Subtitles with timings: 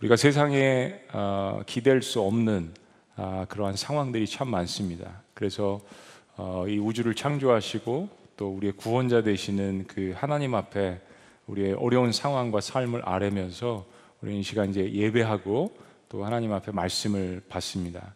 [0.00, 2.72] 우리가 세상에 어, 기댈 수 없는
[3.16, 5.22] 아, 그러한 상황들이 참 많습니다.
[5.34, 5.80] 그래서
[6.36, 11.00] 어, 이 우주를 창조하시고 또 우리의 구원자 되시는 그 하나님 앞에
[11.48, 13.86] 우리의 어려운 상황과 삶을 아뢰면서
[14.22, 15.76] 우리는 이 시간 이제 예배하고
[16.08, 18.14] 또 하나님 앞에 말씀을 받습니다.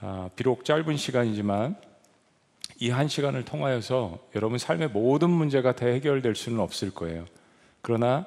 [0.00, 1.76] 아, 비록 짧은 시간이지만
[2.80, 7.24] 이 한 시간을 통하여서 여러분 삶의 모든 문제가 다 해결될 수는 없을 거예요.
[7.82, 8.24] 그러나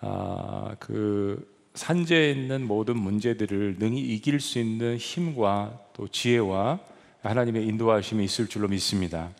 [0.00, 6.80] 아, 그 산재에 있는 모든 문제들을 능히 이길 수 있는 힘과 또 지혜와
[7.22, 9.30] 하나님의 인도하심이 있을 줄로 믿습니다.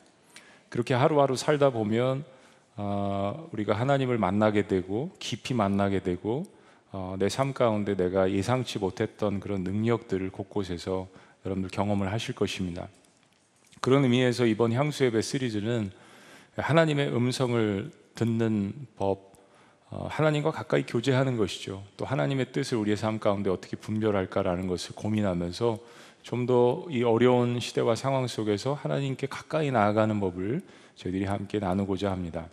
[0.69, 2.25] 그렇게 하루하루 살다 보면
[2.77, 6.45] 어, 우리가 하나님을 만나게 되고 깊이 만나게 되고
[6.91, 11.09] 어, 내삶 가운데 내가 예상치 못했던 그런 능력들을 곳곳에서
[11.45, 12.89] 여러분들 경험을 하실 것입니다.
[13.81, 15.91] 그런 의미에서 이번 향수 예배 시리즈는
[16.57, 19.32] 하나님의 음성을 듣는 법, 어,
[20.09, 21.83] 하나님과 가까이 교제하는 것이죠.
[21.97, 25.79] 또 하나님의 뜻을 우리의 삶 가운데 어떻게 분별할까라는 것을 고민하면서
[26.23, 30.63] 좀 더 이 어려운 시대와 상황 속에서 하나님께 가까이 나아가는 법을
[30.97, 32.47] 저희들이 함께 나누고자 합니다.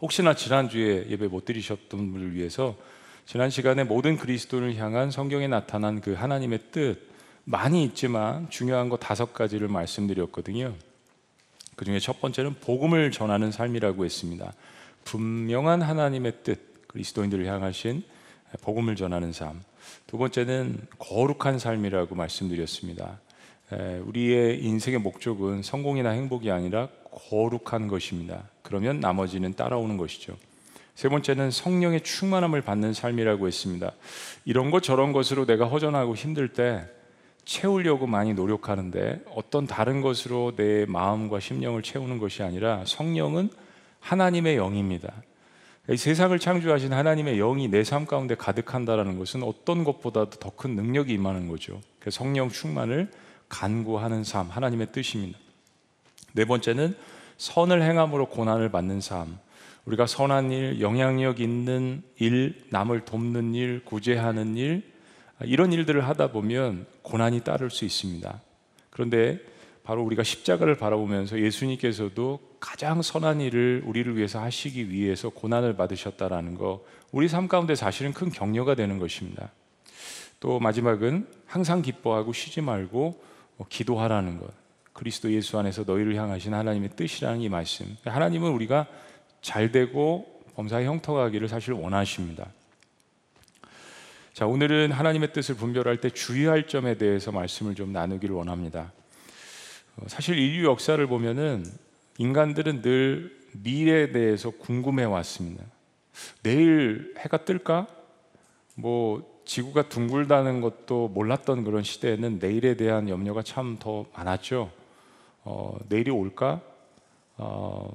[0.00, 2.74] 혹시나 지난주에 예배 못 드리셨던 분을 위해서
[3.24, 6.98] 지난 시간에 모든 그리스도를 향한 성경에 나타난 그 하나님의 뜻
[7.44, 10.74] 많이 있지만 중요한 거 다섯 가지를 말씀드렸거든요.
[11.76, 14.52] 그 중에 첫 번째는 복음을 전하는 삶이라고 했습니다.
[15.04, 18.02] 분명한 하나님의 뜻, 그리스도인들을 향하신
[18.62, 19.62] 복음을 전하는 삶.
[20.06, 23.20] 두 번째는 거룩한 삶이라고 말씀드렸습니다.
[24.04, 26.88] 우리의 인생의 목적은 성공이나 행복이 아니라
[27.30, 28.44] 거룩한 것입니다.
[28.62, 30.36] 그러면 나머지는 따라오는 것이죠.
[30.94, 33.92] 세 번째는 성령의 충만함을 받는 삶이라고 했습니다.
[34.44, 36.84] 이런 것 저런 것으로 내가 허전하고 힘들 때
[37.44, 43.50] 채우려고 많이 노력하는데 어떤 다른 것으로 내 마음과 심령을 채우는 것이 아니라 성령은
[44.02, 45.12] 하나님의 영입니다.
[45.88, 51.12] 이 세상을 창조하신 하나님의 영이 내 삶 가운데 가득한다라는 것은 어떤 것보다도 더 큰 능력이
[51.14, 51.80] 임하는 거죠.
[52.10, 53.10] 성령 충만을
[53.48, 55.38] 간구하는 삶, 하나님의 뜻입니다.
[56.34, 56.94] 네 번째는
[57.38, 59.38] 선을 행함으로 고난을 받는 삶.
[59.84, 64.84] 우리가 선한 일, 영향력 있는 일, 남을 돕는 일, 구제하는 일,
[65.44, 68.40] 이런 일들을 하다 보면 고난이 따를 수 있습니다.
[68.90, 69.40] 그런데
[69.82, 76.84] 바로 우리가 십자가를 바라보면서 예수님께서도 가장 선한 일을 우리를 위해서 하시기 위해서 고난을 받으셨다라는 거,
[77.10, 79.50] 우리 삶 가운데 사실은 큰 격려가 되는 것입니다.
[80.38, 83.20] 또 마지막은 항상 기뻐하고 쉬지 말고
[83.68, 84.48] 기도하라는 것.
[84.92, 87.96] 그리스도 예수 안에서 너희를 향하신 하나님의 뜻이라는 이 말씀.
[88.04, 88.86] 하나님은 우리가
[89.40, 92.46] 잘 되고 범사에 형통하기를 사실 원하십니다.
[94.34, 98.92] 자, 오늘은 하나님의 뜻을 분별할 때 주의할 점에 대해서 말씀을 좀 나누기를 원합니다.
[99.96, 101.64] 어, 사실 인류 역사를 보면은
[102.18, 105.64] 인간들은 늘 미래에 대해서 궁금해 왔습니다.
[106.42, 107.86] 내일 해가 뜰까?
[108.74, 114.70] 뭐 지구가 둥글다는 것도 몰랐던 그런 시대에는 내일에 대한 염려가 참 더 많았죠.
[115.44, 116.60] 어, 내일이 올까?
[117.36, 117.92] 어,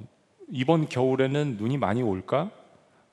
[0.50, 2.52] 이번 겨울에는 눈이 많이 올까?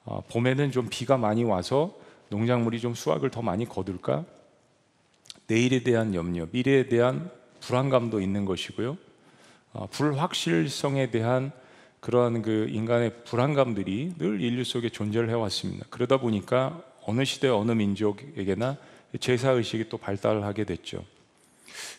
[0.05, 1.95] 어, 봄에는 좀 비가 많이 와서
[2.31, 4.25] 농작물이 좀 수확을 더 많이 거둘까?
[5.47, 8.97] 내일에 대한 염려, 미래에 대한 불안감도 있는 것이고요.
[9.75, 11.53] 어, 불확실성에 대한
[12.01, 15.85] 그러한 그 인간의 불안감들이 늘 인류 속에 존재를 해왔습니다.
[15.91, 18.77] 그러다 보니까 어느 시대 어느 민족에게나
[19.21, 21.05] 제사 의식이 또 발달하게 됐죠.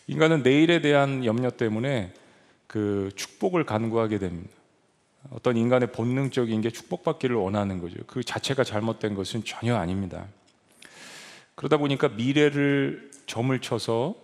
[0.06, 2.12] 인간은 내일에 대한 염려 때문에
[2.66, 4.50] 그 축복을 간구하게 됩니다.
[5.30, 7.96] 어떤 인간의 본능적인 게 축복받기를 원하는 거죠.
[8.06, 10.26] 그 자체가 잘못된 것은 전혀 아닙니다.
[11.56, 14.14] 그러다 보니까 미래를 점을 쳐서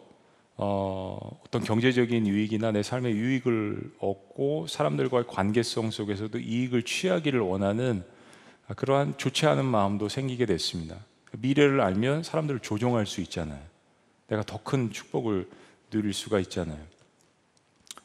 [0.57, 8.05] 어, 어떤 경제적인 유익이나 내 삶의 유익을 얻고 사람들과의 관계성 속에서도 이익을 취하기를 원하는
[8.77, 10.97] 그러한 좋지 않은 마음도 생기게 됐습니다.
[11.33, 13.61] 미래를 알면 사람들을 조종할 수 있잖아요.
[14.29, 15.49] 내가 더 큰 축복을
[15.91, 16.79] 누릴 수가 있잖아요.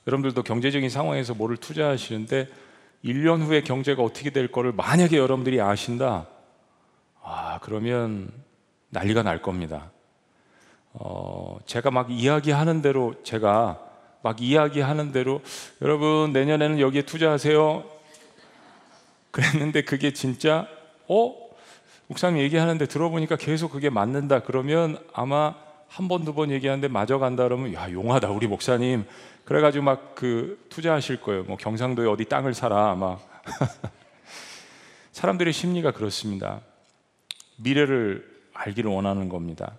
[0.08, 2.48] 여러분들도 경제적인 상황에서 뭐를 투자하시는데
[3.04, 6.28] 1년 후에 경제가 어떻게 될 거를 만약에 여러분들이 아신다.
[7.22, 8.32] 아, 그러면
[8.90, 9.92] 난리가 날 겁니다.
[11.00, 13.80] 어, 제가 막 이야기하는 대로 제가
[14.24, 15.42] 막 이야기하는 대로
[15.82, 17.84] 여러분 내년에는 여기에 투자하세요.
[19.32, 20.68] 그랬는데 그게 진짜
[21.08, 21.36] 어?
[22.08, 24.42] 목사님 얘기하는데 들어보니까 계속 그게 맞는다.
[24.42, 25.54] 그러면 아마
[25.88, 28.30] 한 번, 두 번 얘기하는데 맞아 간다 그러면 야, 용하다.
[28.32, 29.06] 우리 목사님.
[29.46, 31.44] 그래가지고 막 그 투자하실 거예요.
[31.44, 32.96] 뭐 경상도에 어디 땅을 사라.
[32.96, 33.22] 막.
[35.12, 36.62] 사람들의 심리가 그렇습니다.
[37.58, 39.74] 미래를 알기를 원하는 겁니다.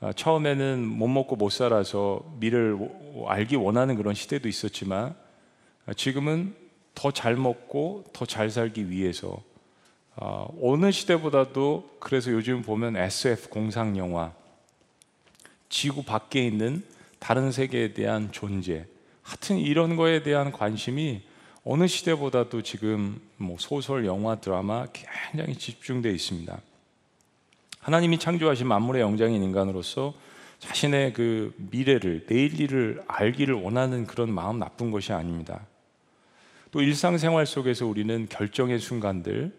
[0.00, 2.78] 아, 처음에는 못 먹고 못 살아서 미래를
[3.26, 5.14] 알기 원하는 그런 시대도 있었지만
[5.86, 6.54] 아, 지금은
[6.94, 9.42] 더 잘 먹고 더 잘 살기 위해서
[10.16, 14.32] 어, 어느 시대보다도 그래서 요즘 보면 SF 공상 영화,
[15.68, 16.82] 지구 밖에 있는
[17.20, 18.84] 다른 세계에 대한 존재,
[19.22, 21.22] 하여튼 이런 거에 대한 관심이
[21.64, 26.60] 어느 시대보다도 지금 뭐 소설, 영화, 드라마 굉장히 집중되어 있습니다.
[27.80, 30.14] 하나님이 창조하신 만물의 영장인 인간으로서
[30.58, 35.66] 자신의 그 미래를 내일 일을 알기를 원하는 그런 마음 나쁜 것이 아닙니다.
[36.70, 39.52] 또 일상생활 속에서 우리는 결정의 순간들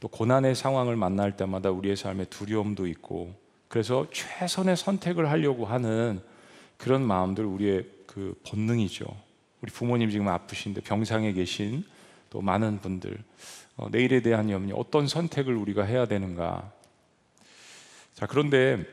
[0.00, 3.34] 또 고난의 상황을 만날 때마다 우리의 삶에 두려움도 있고
[3.68, 6.20] 그래서 최선의 선택을 하려고 하는
[6.76, 9.06] 그런 마음들 우리의 그 본능이죠.
[9.62, 11.84] 우리 부모님 지금 아프신데 병상에 계신
[12.30, 13.16] 또 많은 분들
[13.76, 16.72] 어, 내일에 대한 염려 어떤 선택을 우리가 해야 되는가
[18.14, 18.84] 자 그런데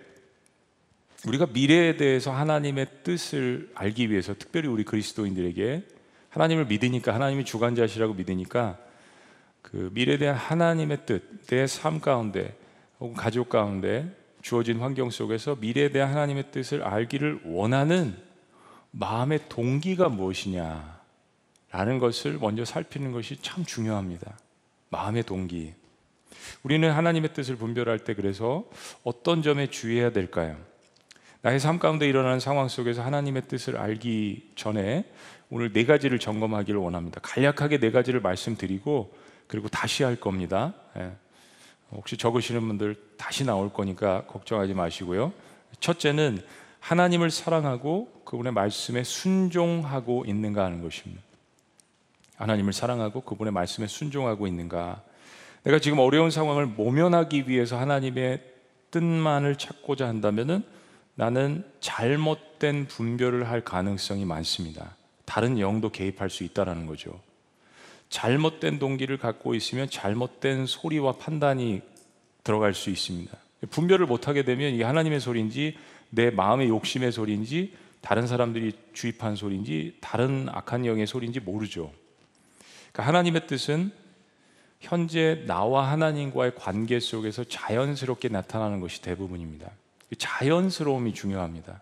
[1.28, 5.84] 우리가 미래에 대해서 하나님의 뜻을 알기 위해서 특별히 우리 그리스도인들에게
[6.30, 8.78] 하나님을 믿으니까 하나님이 주관자시라고 믿으니까
[9.62, 12.56] 그 미래에 대한 하나님의 뜻, 내 삶 가운데
[13.00, 18.16] 혹은 가족 가운데 주어진 환경 속에서 미래에 대한 하나님의 뜻을 알기를 원하는
[18.92, 20.98] 마음의 동기가 무엇이냐
[21.72, 24.38] 라는 것을 먼저 살피는 것이 참 중요합니다.
[24.90, 25.74] 마음의 동기.
[26.64, 28.66] 우리는 하나님의 뜻을 분별할 때 그래서
[29.04, 30.58] 어떤 점에 주의해야 될까요?
[31.42, 35.06] 나의 삶 가운데 일어나는 상황 속에서 하나님의 뜻을 알기 전에
[35.50, 37.22] 오늘 네 가지를 점검하기를 원합니다.
[37.22, 39.14] 간략하게 네 가지를 말씀드리고
[39.48, 40.74] 그리고 다시 할 겁니다.
[40.98, 41.12] 예.
[41.92, 45.32] 혹시 적으시는 분들 다시 나올 거니까 걱정하지 마시고요.
[45.80, 46.42] 첫째는
[46.80, 51.22] 하나님을 사랑하고 그분의 말씀에 순종하고 있는가 하는 것입니다.
[52.36, 55.02] 하나님을 사랑하고 그분의 말씀에 순종하고 있는가.
[55.68, 58.42] 내가 지금 어려운 상황을 모면하기 위해서 하나님의
[58.90, 60.64] 뜻만을 찾고자 한다면은
[61.16, 64.96] 나는 잘못된 분별을 할 가능성이 많습니다.
[65.26, 67.20] 다른 영도 개입할 수 있다라는 거죠.
[68.08, 71.82] 잘못된 동기를 갖고 있으면 잘못된 소리와 판단이
[72.46, 73.38] 들어갈 수 있습니다.
[73.70, 75.76] 분별을 못하게 되면 이게 하나님의 소리인지
[76.12, 81.92] 내 마음의 욕심의 소리인지 다른 사람들이 주입한 소리인지 다른 악한 영의 소리인지 모르죠.
[82.94, 84.07] 그러니까 하나님의 뜻은
[84.80, 89.70] 현재 나와 하나님과의 관계 속에서 자연스럽게 나타나는 것이 대부분입니다.
[90.18, 91.82] 자연스러움이 중요합니다.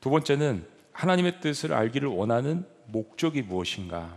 [0.00, 4.16] 두 번째는 하나님의 뜻을 알기를 원하는 목적이 무엇인가?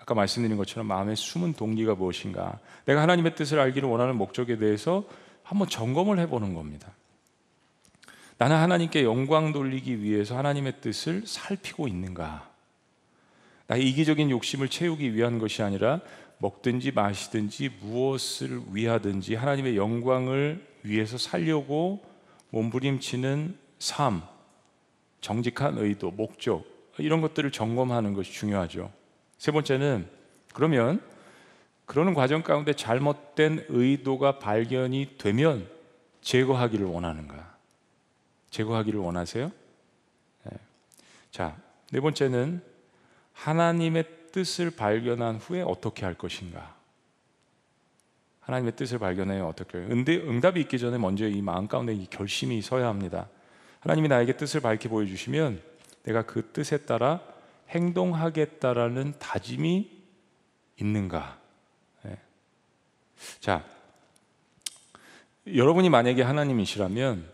[0.00, 2.58] 아까 말씀드린 것처럼 마음의 숨은 동기가 무엇인가?
[2.86, 5.04] 내가 하나님의 뜻을 알기를 원하는 목적에 대해서
[5.42, 6.92] 한번 점검을 해보는 겁니다.
[8.38, 12.50] 나는 하나님께 영광 돌리기 위해서 하나님의 뜻을 살피고 있는가?
[13.68, 16.00] 나의 이기적인 욕심을 채우기 위한 것이 아니라
[16.42, 22.04] 먹든지 마시든지 무엇을 위하든지 하나님의 영광을 위해서 살려고
[22.50, 24.22] 몸부림치는 삶,
[25.20, 26.64] 정직한 의도, 목적
[26.98, 28.92] 이런 것들을 점검하는 것이 중요하죠.
[29.38, 30.08] 세 번째는
[30.52, 31.00] 그러면
[31.86, 35.68] 그러는 과정 가운데 잘못된 의도가 발견이 되면
[36.22, 37.56] 제거하기를 원하는가?
[38.50, 39.52] 제거하기를 원하세요?
[40.44, 40.58] 네.
[41.30, 41.56] 자,
[41.92, 42.62] 네 번째는
[43.32, 46.74] 하나님의 뜻을 발견한 후에 어떻게 할 것인가?
[48.40, 49.46] 하나님의 뜻을 발견해요.
[49.46, 49.80] 어떻게?
[49.84, 53.28] 근데 응답이 있기 전에 먼저 이 마음 가운데 이 결심이 서야 합니다.
[53.80, 55.62] 하나님이 나에게 뜻을 밝히 보여주시면
[56.04, 57.20] 내가 그 뜻에 따라
[57.70, 59.90] 행동하겠다라는 다짐이
[60.80, 61.38] 있는가?
[62.02, 62.18] 네.
[63.40, 63.64] 자,
[65.46, 67.31] 여러분이 만약에 하나님이시라면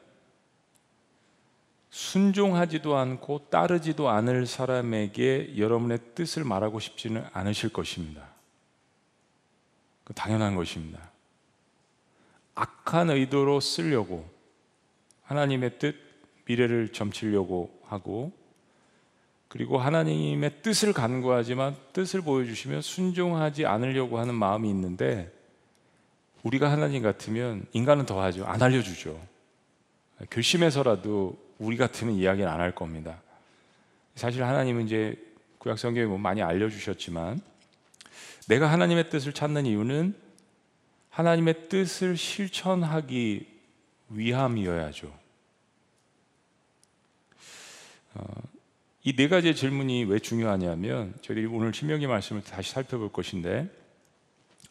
[1.91, 8.29] 순종하지도 않고 따르지도 않을 사람에게 여러분의 뜻을 말하고 싶지는 않으실 것입니다.
[10.15, 11.11] 당연한 것입니다.
[12.55, 14.29] 악한 의도로 쓰려고
[15.25, 15.97] 하나님의 뜻,
[16.47, 18.33] 미래를 점치려고 하고
[19.49, 25.33] 그리고 하나님의 뜻을 간구하지만 뜻을 보여주시면 순종하지 않으려고 하는 마음이 있는데
[26.43, 28.45] 우리가 하나님 같으면 인간은 더 하죠.
[28.47, 29.19] 안 알려주죠.
[30.31, 33.21] 결심해서라도 우리 같으면 이야기는 안 할 겁니다.
[34.15, 35.17] 사실 하나님은 이제
[35.59, 37.41] 구약 성경에 뭐 많이 알려주셨지만
[38.49, 40.15] 내가 하나님의 뜻을 찾는 이유는
[41.11, 43.47] 하나님의 뜻을 실천하기
[44.11, 45.13] 위함이어야죠.
[48.15, 48.25] 어,
[49.05, 53.71] 이네 가지의 질문이 왜 중요하냐면 저희들이 오늘 신명기 말씀을 다시 살펴볼 것인데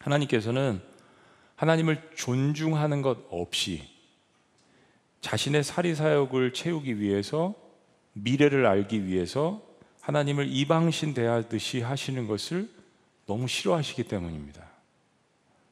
[0.00, 0.80] 하나님께서는
[1.56, 3.97] 하나님을 존중하는 것 없이
[5.20, 7.54] 자신의 사리 사역을 채우기 위해서
[8.12, 9.62] 미래를 알기 위해서
[10.00, 12.68] 하나님을 이방신 대하듯이 하시는 것을
[13.26, 14.66] 너무 싫어하시기 때문입니다.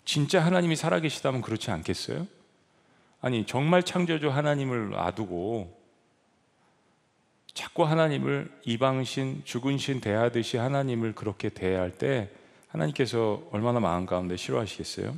[0.05, 2.26] 진짜 하나님이 살아계시다면 그렇지 않겠어요?
[3.21, 5.75] 아니, 정말 창조주 하나님을 놔두고
[7.55, 12.31] 자꾸 하나님을 이방신, 죽은 신 대하듯이 하나님을 그렇게 대할 때
[12.69, 15.17] 하나님께서 얼마나 마음 가운데 싫어하시겠어요?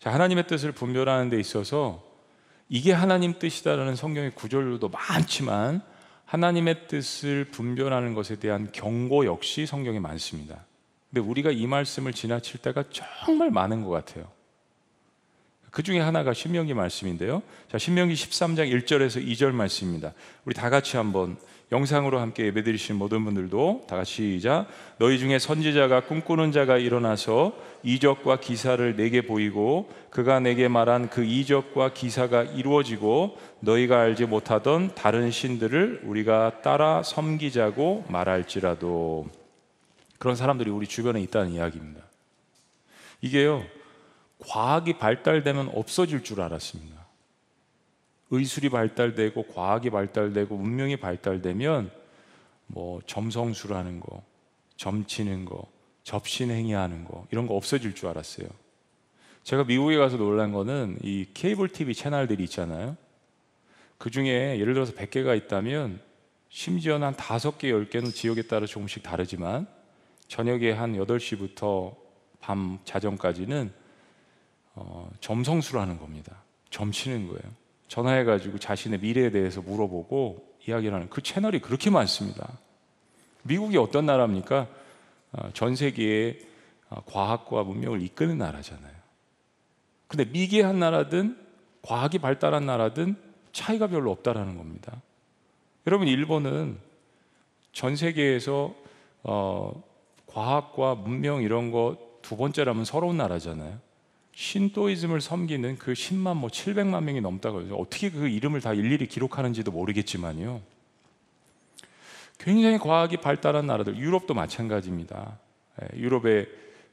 [0.00, 2.02] 자, 하나님의 뜻을 분별하는 데 있어서
[2.68, 5.82] 이게 하나님 뜻이다라는 성경의 구절도 많지만
[6.24, 10.64] 하나님의 뜻을 분별하는 것에 대한 경고 역시 성경에 많습니다.
[11.10, 14.28] 근데 우리가 이 말씀을 지나칠 때가 정말 많은 것 같아요.
[15.70, 17.42] 그 중에 하나가 신명기 말씀인데요.
[17.70, 20.12] 자, 신명기 13장 1절에서 2절 말씀입니다.
[20.44, 21.36] 우리 다 같이 한번
[21.72, 24.66] 영상으로 함께 예배드리신 모든 분들도 다 같이 시작.
[24.98, 31.92] 너희 중에 선지자가 꿈꾸는 자가 일어나서 이적과 기사를 내게 보이고 그가 내게 말한 그 이적과
[31.92, 39.26] 기사가 이루어지고 너희가 알지 못하던 다른 신들을 우리가 따라 섬기자고 말할지라도
[40.18, 42.02] 그런 사람들이 우리 주변에 있다는 이야기입니다.
[43.20, 43.64] 이게요.
[44.38, 47.03] 과학이 발달되면 없어질 줄 알았습니다.
[48.30, 51.90] 의술이 발달되고 과학이 발달되고 문명이 발달되면
[52.66, 54.22] 뭐 점성술하는 거,
[54.76, 55.66] 점치는 거,
[56.02, 58.48] 접신 행위하는 거 이런 거 없어질 줄 알았어요.
[59.42, 62.96] 제가 미국에 가서 놀란 거는 이 케이블 TV 채널들이 있잖아요.
[63.98, 66.00] 그 중에 예를 들어서 100개가 있다면
[66.48, 69.66] 심지어는 한 5개, 10개는 지역에 따라 조금씩 다르지만
[70.28, 71.94] 저녁에 한 8시부터
[72.40, 73.72] 밤 자정까지는
[74.74, 76.42] 어, 점성술 하는 겁니다.
[76.70, 77.63] 점치는 거예요.
[77.88, 82.58] 전화해가지고 자신의 미래에 대해서 물어보고 이야기를 하는 그 채널이 그렇게 많습니다.
[83.42, 84.66] 미국이 어떤 나라입니까?
[85.32, 86.38] 어, 전 세계의
[86.90, 88.94] 어, 과학과 문명을 이끄는 나라잖아요.
[90.06, 91.38] 근데 미개한 나라든
[91.82, 93.16] 과학이 발달한 나라든
[93.52, 95.02] 차이가 별로 없다라는 겁니다.
[95.86, 96.78] 여러분 일본은
[97.72, 98.74] 전 세계에서
[99.22, 99.82] 어,
[100.26, 103.78] 과학과 문명 이런 거 두 번째라면 서러운 나라잖아요.
[104.34, 109.70] 신도이즘을 섬기는 그 10만 뭐 700만 명이 넘다고 해서 어떻게 그 이름을 다 일일이 기록하는지도
[109.70, 110.60] 모르겠지만요.
[112.38, 115.38] 굉장히 과학이 발달한 나라들, 유럽도 마찬가지입니다.
[115.82, 116.46] 예, 유럽에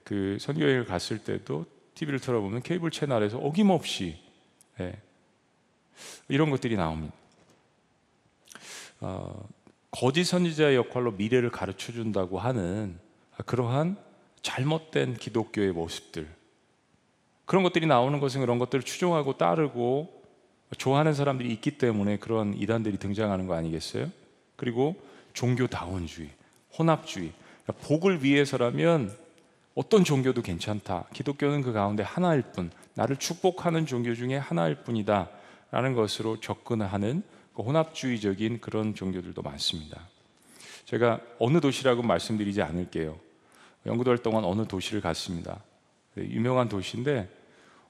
[0.04, 4.18] 그 선교회를 갔을 때도 TV를 틀어보면 케이블 채널에서 어김없이
[4.80, 5.00] 예,
[6.28, 7.14] 이런 것들이 나옵니다.
[9.00, 9.50] 어,
[9.90, 13.00] 거짓 선지자의 역할로 미래를 가르쳐 준다고 하는
[13.46, 13.98] 그러한
[14.44, 16.28] 잘못된 기독교의 모습들,
[17.52, 20.24] 그런 것들이 나오는 것은 그런 것들을 추종하고 따르고
[20.78, 24.10] 좋아하는 사람들이 있기 때문에 그런 이단들이 등장하는 거 아니겠어요?
[24.56, 24.96] 그리고
[25.34, 26.30] 종교다원주의,
[26.80, 27.34] 혼합주의.
[27.66, 29.14] 그러니까 복을 위해서라면
[29.76, 31.10] 어떤 종교도 괜찮다.
[31.12, 35.28] 기독교는 그 가운데 하나일 뿐, 나를 축복하는 종교 중에 하나일 뿐이다.
[35.72, 37.22] 라는 것으로 접근하는
[37.54, 40.00] 그 혼합주의적인 그런 종교들도 많습니다.
[40.86, 43.20] 제가 어느 도시라고 말씀드리지 않을게요.
[43.88, 45.62] 연구도 활동한 어느 도시를 갔습니다.
[46.16, 47.41] 네, 유명한 도시인데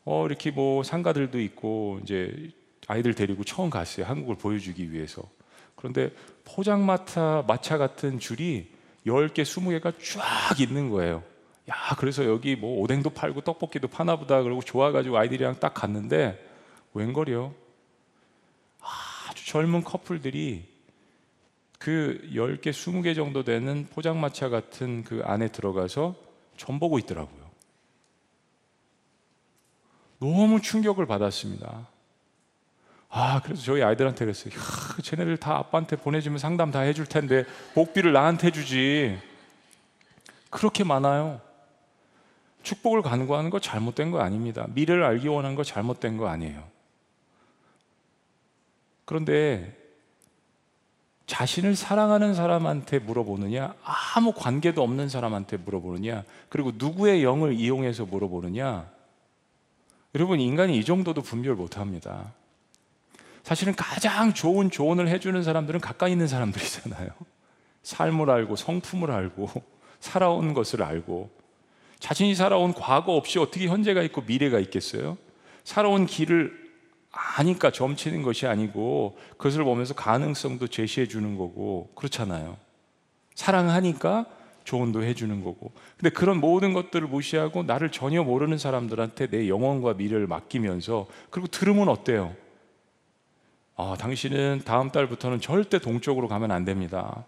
[0.05, 2.51] 어, 이렇게 뭐 상가들도 있고 이제
[2.87, 4.05] 아이들 데리고 처음 갔어요.
[4.05, 5.23] 한국을 보여주기 위해서.
[5.75, 6.11] 그런데
[6.43, 8.71] 포장마차 마차 같은 줄이
[9.05, 11.23] 10개, 20개가 쫙 있는 거예요.
[11.69, 16.43] 야, 그래서 여기 뭐 오뎅도 팔고 떡볶이도 파나 보다 그러고 좋아가지고 아이들이랑 딱 갔는데
[16.93, 17.53] 웬걸이요?
[19.29, 20.65] 아주 젊은 커플들이
[21.79, 26.15] 그 10개, 20개 정도 되는 포장마차 같은 그 안에 들어가서
[26.57, 27.40] 전 보고 있더라고요.
[30.21, 31.87] 너무 충격을 받았습니다.
[33.09, 34.53] 아, 그래서 저희 아이들한테 그랬어요.
[34.53, 34.57] 야,
[35.01, 39.19] 쟤네들 다 아빠한테 보내주면 상담 다 해줄 텐데 복비를 나한테 주지.
[40.51, 41.41] 그렇게 많아요.
[42.61, 44.67] 축복을 간구하는 거 잘못된 거 아닙니다.
[44.69, 46.63] 미래를 알기 원하는 거 잘못된 거 아니에요.
[49.05, 49.75] 그런데
[51.25, 59.00] 자신을 사랑하는 사람한테 물어보느냐, 아무 관계도 없는 사람한테 물어보느냐, 그리고 누구의 영을 이용해서 물어보느냐,
[60.15, 62.33] 여러분 인간이 이 정도도 분별 못합니다.
[63.43, 67.09] 사실은 가장 좋은 조언을 해주는 사람들은 가까이 있는 사람들이잖아요.
[67.83, 69.49] 삶을 알고 성품을 알고
[69.99, 71.29] 살아온 것을 알고
[71.99, 75.17] 자신이 살아온 과거 없이 어떻게 현재가 있고 미래가 있겠어요?
[75.63, 76.59] 살아온 길을
[77.11, 82.57] 아니까 점치는 것이 아니고 그것을 보면서 가능성도 제시해 주는 거고 그렇잖아요.
[83.35, 84.25] 사랑하니까
[84.71, 85.73] 조언도 해주는 거고.
[85.97, 91.89] 근데 그런 모든 것들을 무시하고 나를 전혀 모르는 사람들한테 내 영혼과 미래를 맡기면서 그리고 들으면
[91.89, 92.33] 어때요?
[93.75, 97.25] 아, 당신은 다음 달부터는 절대 동쪽으로 가면 안 됩니다.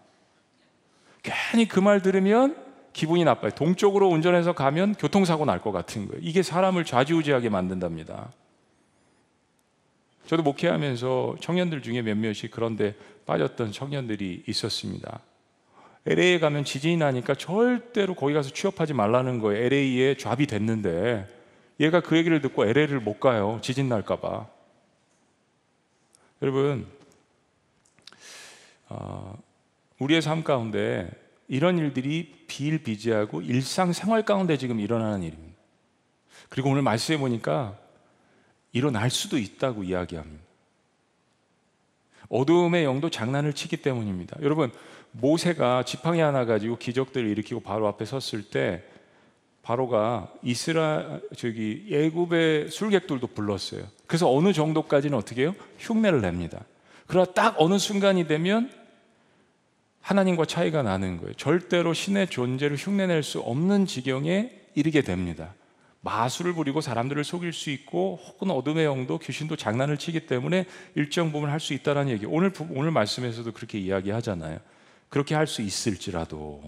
[1.22, 2.56] 괜히 그 말 들으면
[2.94, 3.50] 기분이 나빠요.
[3.50, 6.20] 동쪽으로 운전해서 가면 교통사고 날 것 같은 거예요.
[6.22, 8.30] 이게 사람을 좌지우지하게 만든답니다.
[10.26, 12.94] 저도 목회하면서 청년들 중에 몇몇이 그런데
[13.26, 15.20] 빠졌던 청년들이 있었습니다.
[16.06, 19.64] LA에 가면 지진이 나니까 절대로 거기 가서 취업하지 말라는 거예요.
[19.64, 21.26] LA에 잡이 됐는데
[21.80, 23.58] 얘가 그 얘기를 듣고 LA를 못 가요.
[23.62, 24.46] 지진 날까 봐.
[26.42, 26.86] 여러분,
[28.88, 29.38] 어,
[29.98, 31.10] 우리의 삶 가운데
[31.48, 35.54] 이런 일들이 비일비재하고 일상생활 가운데 지금 일어나는 일입니다.
[36.48, 37.78] 그리고 오늘 말씀해 보니까
[38.72, 40.44] 일어날 수도 있다고 이야기합니다.
[42.28, 44.36] 어둠의 영도 장난을 치기 때문입니다.
[44.42, 44.72] 여러분,
[45.16, 48.82] 모세가 지팡이 하나 가지고 기적들을 일으키고 바로 앞에 섰을 때
[49.62, 53.84] 바로가 이스라 저기 예굽의 술객들도 불렀어요.
[54.06, 55.54] 그래서 어느 정도까지는 어떻게 해요?
[55.78, 56.64] 흉내를 냅니다.
[57.06, 58.70] 그러나 딱 어느 순간이 되면
[60.00, 61.32] 하나님과 차이가 나는 거예요.
[61.34, 65.54] 절대로 신의 존재를 흉내낼 수 없는 지경에 이르게 됩니다.
[66.02, 71.48] 마술을 부리고 사람들을 속일 수 있고 혹은 어둠의 영도 귀신도 장난을 치기 때문에 일정 부분
[71.48, 72.26] 할 수 있다라는 얘기.
[72.26, 74.58] 오늘 오늘 말씀에서도 그렇게 이야기하잖아요.
[75.14, 76.60] 그렇게 할 수 있을지라도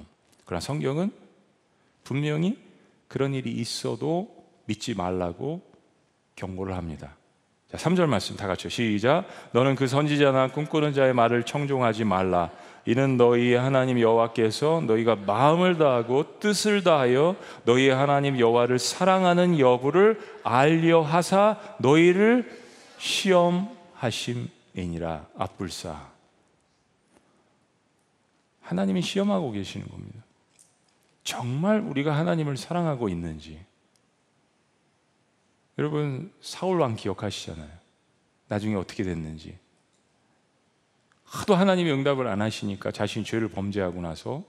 [0.44, 1.10] 그러나 성경은
[2.04, 2.56] 분명히
[3.08, 4.28] 그런 일이 있어도
[4.66, 5.62] 믿지 말라고
[6.36, 7.16] 경고를 합니다.
[7.68, 9.24] 자, 3절 말씀 다 같이 시작.
[9.50, 12.52] 너는 그 선지자나 꿈꾸는 자의 말을 청종하지 말라.
[12.84, 17.34] 이는 너희 하나님 여호와께서 너희가 마음을 다하고 뜻을 다하여
[17.64, 22.48] 너희 하나님 여호와를 사랑하는 여부를 알려 하사 너희를
[22.98, 25.26] 시험하심이니라.
[25.36, 26.15] 앞불사.
[28.66, 30.24] 하나님이 시험하고 계시는 겁니다.
[31.22, 33.64] 정말 우리가 하나님을 사랑하고 있는지.
[35.78, 37.70] 여러분 사울 왕 기억하시잖아요.
[38.48, 39.56] 나중에 어떻게 됐는지.
[41.24, 44.42] 하도 하나님이 응답을 안 하시니까 자신이 죄를 범죄하고 나서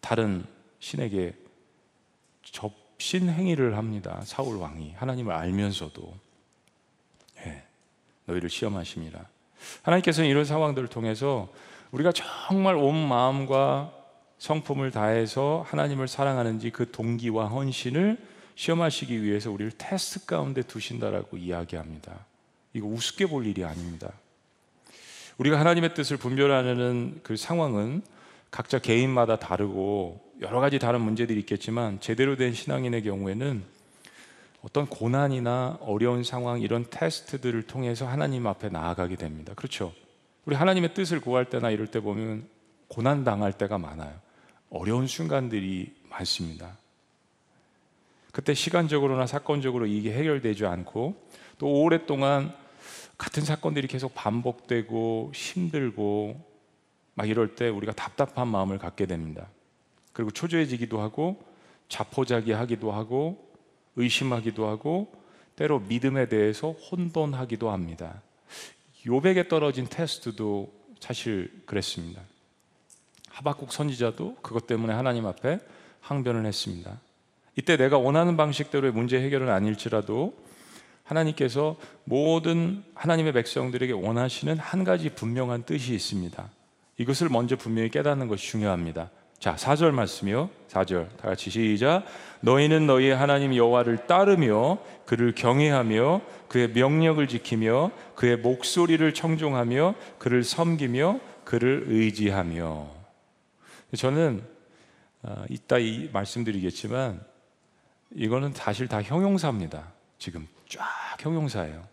[0.00, 0.44] 다른
[0.80, 1.34] 신에게
[2.42, 4.20] 접신 행위를 합니다.
[4.24, 6.14] 사울 왕이 하나님을 알면서도
[7.36, 7.64] 네,
[8.26, 9.26] 너희를 시험하심이라.
[9.82, 11.50] 하나님께서는 이런 상황들을 통해서
[11.92, 13.92] 우리가 정말 온 마음과
[14.38, 18.18] 성품을 다해서 하나님을 사랑하는지 그 동기와 헌신을
[18.54, 22.26] 시험하시기 위해서 우리를 테스트 가운데 두신다라고 이야기합니다.
[22.72, 24.12] 이거 우습게 볼 일이 아닙니다.
[25.38, 28.02] 우리가 하나님의 뜻을 분별하는 그 상황은
[28.50, 33.62] 각자 개인마다 다르고 여러 가지 다른 문제들이 있겠지만 제대로 된 신앙인의 경우에는
[34.62, 39.52] 어떤 고난이나 어려운 상황 이런 테스트들을 통해서 하나님 앞에 나아가게 됩니다.
[39.54, 39.92] 그렇죠?
[40.46, 42.48] 우리 하나님의 뜻을 구할 때나 이럴 때 보면
[42.88, 44.14] 고난 당할 때가 많아요.
[44.70, 46.78] 어려운 순간들이 많습니다.
[48.32, 51.28] 그때 시간적으로나 사건적으로 이게 해결되지 않고
[51.58, 52.54] 또 오랫동안
[53.18, 56.40] 같은 사건들이 계속 반복되고 힘들고
[57.14, 59.48] 막 이럴 때 우리가 답답한 마음을 갖게 됩니다.
[60.12, 61.42] 그리고 초조해지기도 하고
[61.88, 63.50] 자포자기하기도 하고
[63.96, 65.12] 의심하기도 하고
[65.56, 68.22] 때로 믿음에 대해서 혼돈하기도 합니다.
[69.06, 72.22] 요백에 떨어진 테스트도 사실 그랬습니다.
[73.28, 75.60] 하박국 선지자도 그것 때문에 하나님 앞에
[76.00, 76.98] 항변을 했습니다.
[77.56, 80.36] 이때 내가 원하는 방식대로의 문제 해결은 아닐지라도
[81.04, 86.50] 하나님께서 모든 하나님의 백성들에게 원하시는 한 가지 분명한 뜻이 있습니다.
[86.98, 89.10] 이것을 먼저 분명히 깨닫는 것이 중요합니다.
[89.38, 90.50] 자, 4절 말씀이요.
[90.68, 91.16] 4절.
[91.16, 92.04] 다 같이 시작.
[92.40, 101.20] 너희는 너희 하나님 여호와를 따르며 그를 경외하며 그의 명령을 지키며 그의 목소리를 청종하며 그를 섬기며
[101.44, 102.90] 그를 의지하며
[103.96, 104.42] 저는
[105.22, 107.20] 아, 이따 이 말씀드리겠지만
[108.14, 109.92] 이거는 사실 다 형용사입니다.
[110.18, 110.84] 지금 쫙
[111.18, 111.86] 형용사예요.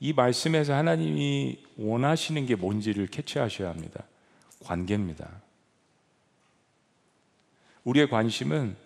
[0.00, 4.04] 이 말씀에서 하나님이 원하시는 게 뭔지를 캐치하셔야 합니다.
[4.64, 5.43] 관계입니다.
[7.84, 8.76] 우리의 관심은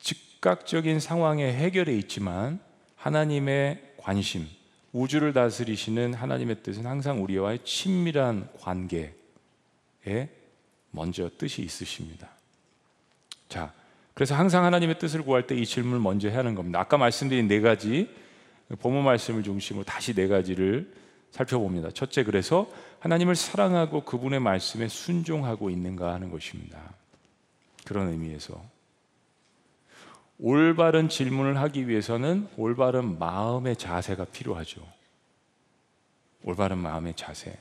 [0.00, 2.60] 즉각적인 상황의 해결에 있지만
[2.96, 4.46] 하나님의 관심,
[4.92, 9.12] 우주를 다스리시는 하나님의 뜻은 항상 우리와의 친밀한 관계에
[10.90, 12.28] 먼저 뜻이 있으십니다.
[13.48, 13.72] 자,
[14.14, 16.80] 그래서 항상 하나님의 뜻을 구할 때 이 질문을 먼저 해야 하는 겁니다.
[16.80, 18.10] 아까 말씀드린 네 가지
[18.80, 20.92] 본문 말씀을 중심으로 다시 네 가지를
[21.30, 21.90] 살펴봅니다.
[21.92, 26.78] 첫째, 그래서 하나님을 사랑하고 그분의 말씀에 순종하고 있는가 하는 것입니다.
[27.92, 28.58] 그런 의미에서
[30.38, 34.80] 올바른 질문을 하기 위해서는 올바른 마음의 자세가 필요하죠.
[36.42, 37.56] 올바른 마음의 자세.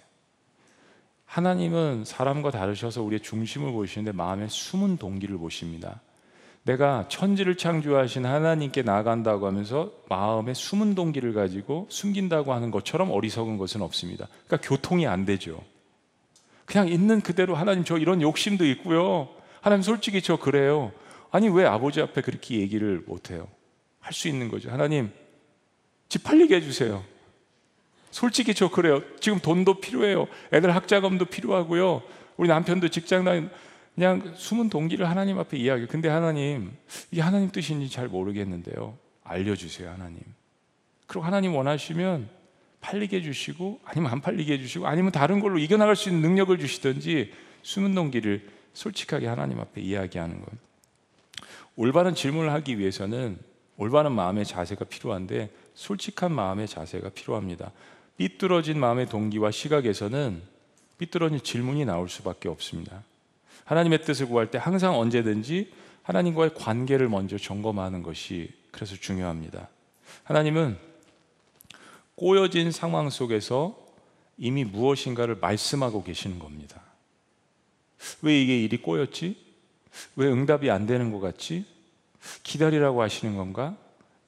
[1.26, 6.00] 하나님은 사람과 다르셔서 우리의 중심을 보시는데 마음의 숨은 동기를 보십니다.
[6.64, 13.82] 내가 천지를 창조하신 하나님께 나간다고 하면서 마음의 숨은 동기를 가지고 숨긴다고 하는 것처럼 어리석은 것은
[13.82, 14.28] 없습니다.
[14.48, 15.62] 그러니까 교통이 안 되죠.
[16.66, 19.41] 그냥 있는 그대로 하나님 저 이런 욕심도 있고요.
[19.62, 20.92] 하나님 솔직히 저 그래요.
[21.32, 23.48] 아니 왜 아버지 앞에 그렇게 얘기를 못해요?
[24.00, 24.70] 할 수 있는 거죠.
[24.72, 25.12] 하나님
[26.10, 27.04] 집 팔리게 해주세요.
[28.10, 29.02] 솔직히 저 그래요.
[29.20, 30.28] 지금 돈도 필요해요.
[30.52, 32.02] 애들 학자금도 필요하고요.
[32.38, 33.48] 우리 남편도 직장 다니
[33.96, 35.86] 그냥 숨은 동기를 하나님 앞에 이야기.
[35.86, 36.72] 근데 하나님
[37.12, 38.98] 이게 하나님 뜻인지 잘 모르겠는데요.
[39.24, 40.20] 알려주세요, 하나님.
[41.08, 42.28] 그리고 하나님 원하시면
[42.82, 47.94] 팔리게 해주시고 아니면 안 팔리게 해주시고 아니면 다른 걸로 이겨나갈 수 있는 능력을 주시든지 숨은
[47.94, 50.60] 동기를 솔직하게 하나님 앞에 이야기하는 거예요.
[51.76, 53.38] 올바른 질문을 하기 위해서는
[53.78, 57.72] 올바른 마음의 자세가 필요한데 솔직한 마음의 자세가 필요합니다.
[58.18, 60.42] 삐뚤어진 마음의 동기와 시각에서는
[60.98, 63.04] 삐뚤어진 질문이 나올 수밖에 없습니다.
[63.66, 65.72] 하나님의 뜻을 구할 때 항상 언제든지
[66.04, 69.70] 하나님과의 관계를 먼저 점검하는 것이 그래서 중요합니다.
[70.24, 70.78] 하나님은
[72.16, 73.76] 꼬여진 상황 속에서
[74.38, 76.82] 이미 무엇인가를 말씀하고 계시는 겁니다.
[78.22, 79.36] 왜 이게 일이 꼬였지?
[80.16, 81.66] 왜 응답이 안 되는 것 같지?
[82.44, 83.76] 기다리라고 하시는 건가?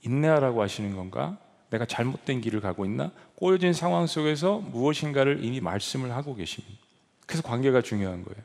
[0.02, 1.38] 인내하라고 하시는 건가?
[1.70, 3.12] 내가 잘못된 길을 가고 있나?
[3.36, 6.78] 꼬여진 상황 속에서 무엇인가를 이미 말씀을 하고 계십니다.
[7.26, 8.42] 그래서 관계가 중요한 거예요.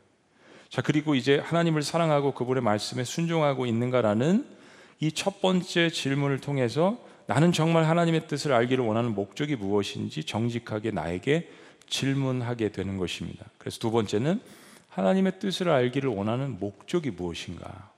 [0.71, 4.59] 자, 그리고 이제 하나님을 사랑하고 그분의 말씀에 순종하고 있는가라는
[5.01, 11.51] 이 첫 번째 질문을 통해서 나는 정말 하나님의 뜻을 알기를 원하는 목적이 무엇인지 정직하게 나에게
[11.89, 13.47] 질문하게 되는 것입니다.
[13.59, 14.41] 그래서 두 번째는
[14.99, 17.93] 하나님의 뜻을 알기를 원하는 목적이 무엇인가?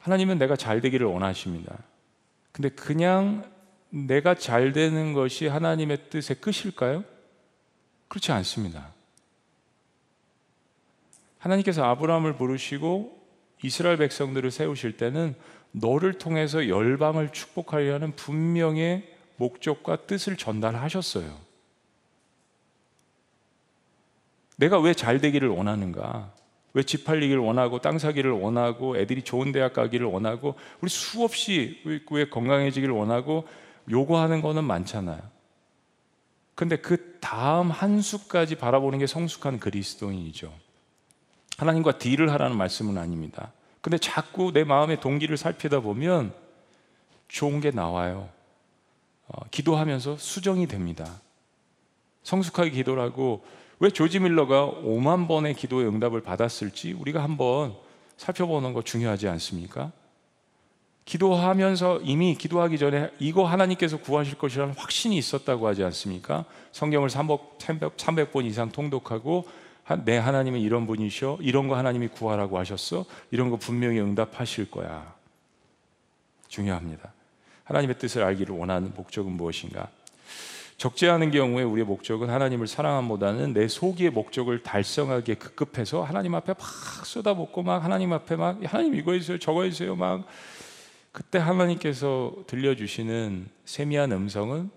[0.00, 1.78] 하나님은 내가 잘 되기를 원하십니다.
[2.52, 3.50] 근데 그냥
[3.88, 7.04] 내가 잘 되는 것이 하나님의 뜻의 끝일까요?
[8.08, 8.92] 그렇지 않습니다.
[11.38, 13.18] 하나님께서 아브라함을 부르시고
[13.62, 15.34] 이스라엘 백성들을 세우실 때는
[15.72, 21.43] 너를 통해서 열방을 축복하려는 분명의 목적과 뜻을 전달하셨어요.
[24.56, 26.32] 내가 왜 잘 되기를 원하는가?
[26.74, 32.28] 왜 집 팔리기를 원하고 땅 사기를 원하고 애들이 좋은 대학 가기를 원하고 우리 수없이 왜
[32.28, 33.46] 건강해지기를 원하고
[33.90, 35.20] 요구하는 거는 많잖아요.
[36.54, 40.52] 근데 그 다음 한 수까지 바라보는 게 성숙한 그리스도인이죠.
[41.58, 43.52] 하나님과 딜을 하라는 말씀은 아닙니다.
[43.80, 46.32] 근데 자꾸 내 마음의 동기를 살피다 보면
[47.28, 48.28] 좋은 게 나와요.
[49.28, 51.20] 어, 기도하면서 수정이 됩니다.
[52.22, 53.44] 성숙하게 기도를 하고
[53.84, 57.74] 왜 조지 밀러가 5만 번의 기도의 응답을 받았을지 우리가 한번
[58.16, 59.92] 살펴보는 거 중요하지 않습니까?
[61.04, 66.46] 기도하면서 이미 기도하기 전에 이거 하나님께서 구하실 것이라는 확신이 있었다고 하지 않습니까?
[66.72, 69.46] 성경을 300, 번 이상 통독하고
[70.06, 75.12] 내 하나님은 이런 분이셔 이런 거 하나님이 구하라고 하셨어 이런 거 분명히 응답하실 거야
[76.48, 77.12] 중요합니다
[77.64, 79.90] 하나님의 뜻을 알기를 원하는 목적은 무엇인가
[80.76, 87.62] 적재하는 경우에 우리의 목적은 하나님을 사랑함보다는 내 소기의 목적을 달성하기에 급급해서 하나님 앞에 막 쏟아붓고
[87.62, 90.26] 막 하나님 앞에 막 하나님 이거 해주세요 저거 해주세요 막
[91.12, 94.70] 그때 하나님께서 들려주시는 세미한 음성은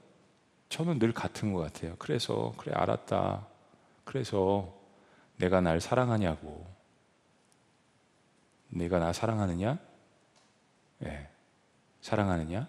[0.70, 3.48] 저는 늘 같은 것 같아요 그래서 그래 알았다
[4.04, 4.74] 그래서
[5.38, 6.78] 내가 날 사랑하냐고
[8.70, 9.78] 내가 나 사랑하느냐?
[11.00, 11.30] 네.
[12.02, 12.68] 사랑하느냐?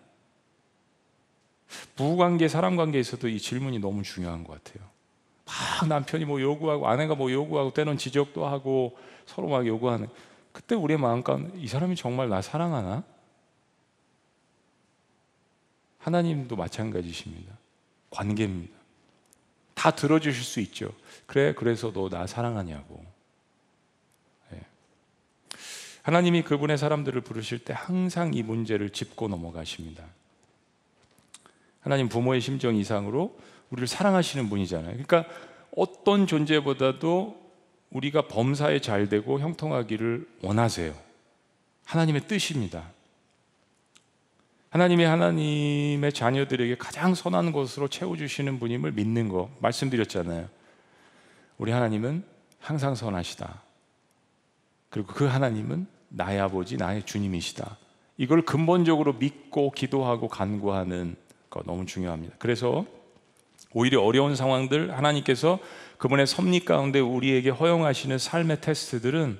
[1.96, 4.88] 부부관계, 사람 관계에서도 이 질문이 너무 중요한 것 같아요.
[5.46, 10.08] 막 남편이 뭐 요구하고 아내가 뭐 요구하고 때론 지적도 하고 서로 막 요구하는
[10.52, 13.04] 그때 우리의 마음 가운데 이 사람이 정말 나 사랑하나?
[15.98, 17.56] 하나님도 마찬가지십니다.
[18.10, 18.76] 관계입니다.
[19.74, 20.92] 다 들어주실 수 있죠.
[21.26, 23.04] 그래, 그래서 너 나 사랑하냐고.
[24.50, 24.60] 네.
[26.02, 30.04] 하나님이 그분의 사람들을 부르실 때 항상 이 문제를 짚고 넘어가십니다.
[31.88, 33.34] 하나님 부모의 심정 이상으로
[33.70, 34.90] 우리를 사랑하시는 분이잖아요.
[34.90, 35.24] 그러니까
[35.74, 37.50] 어떤 존재보다도
[37.88, 40.94] 우리가 범사에 잘 되고 형통하기를 원하세요.
[41.86, 42.90] 하나님의 뜻입니다.
[44.68, 50.46] 하나님이 하나님의 자녀들에게 가장 선한 것으로 채워주시는 분임을 믿는 거 말씀드렸잖아요.
[51.56, 52.22] 우리 하나님은
[52.58, 53.62] 항상 선하시다.
[54.90, 57.78] 그리고 그 하나님은 나의 아버지, 나의 주님이시다.
[58.18, 61.27] 이걸 근본적으로 믿고 기도하고 간구하는 거
[61.64, 62.36] 너무 중요합니다.
[62.38, 62.86] 그래서
[63.72, 65.58] 오히려 어려운 상황들 하나님께서
[65.98, 69.38] 그분의 섭리 가운데 우리에게 허용하시는 삶의 테스트들은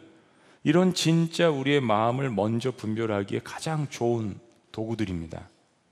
[0.64, 4.38] 이런 진짜 우리의 마음을 먼저 분별하기에 가장 좋은
[4.72, 5.48] 도구들입니다.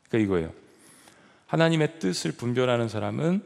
[0.08, 0.52] 그러니까 이거예요.
[1.46, 3.42] 하나님의 뜻을 분별하는 사람은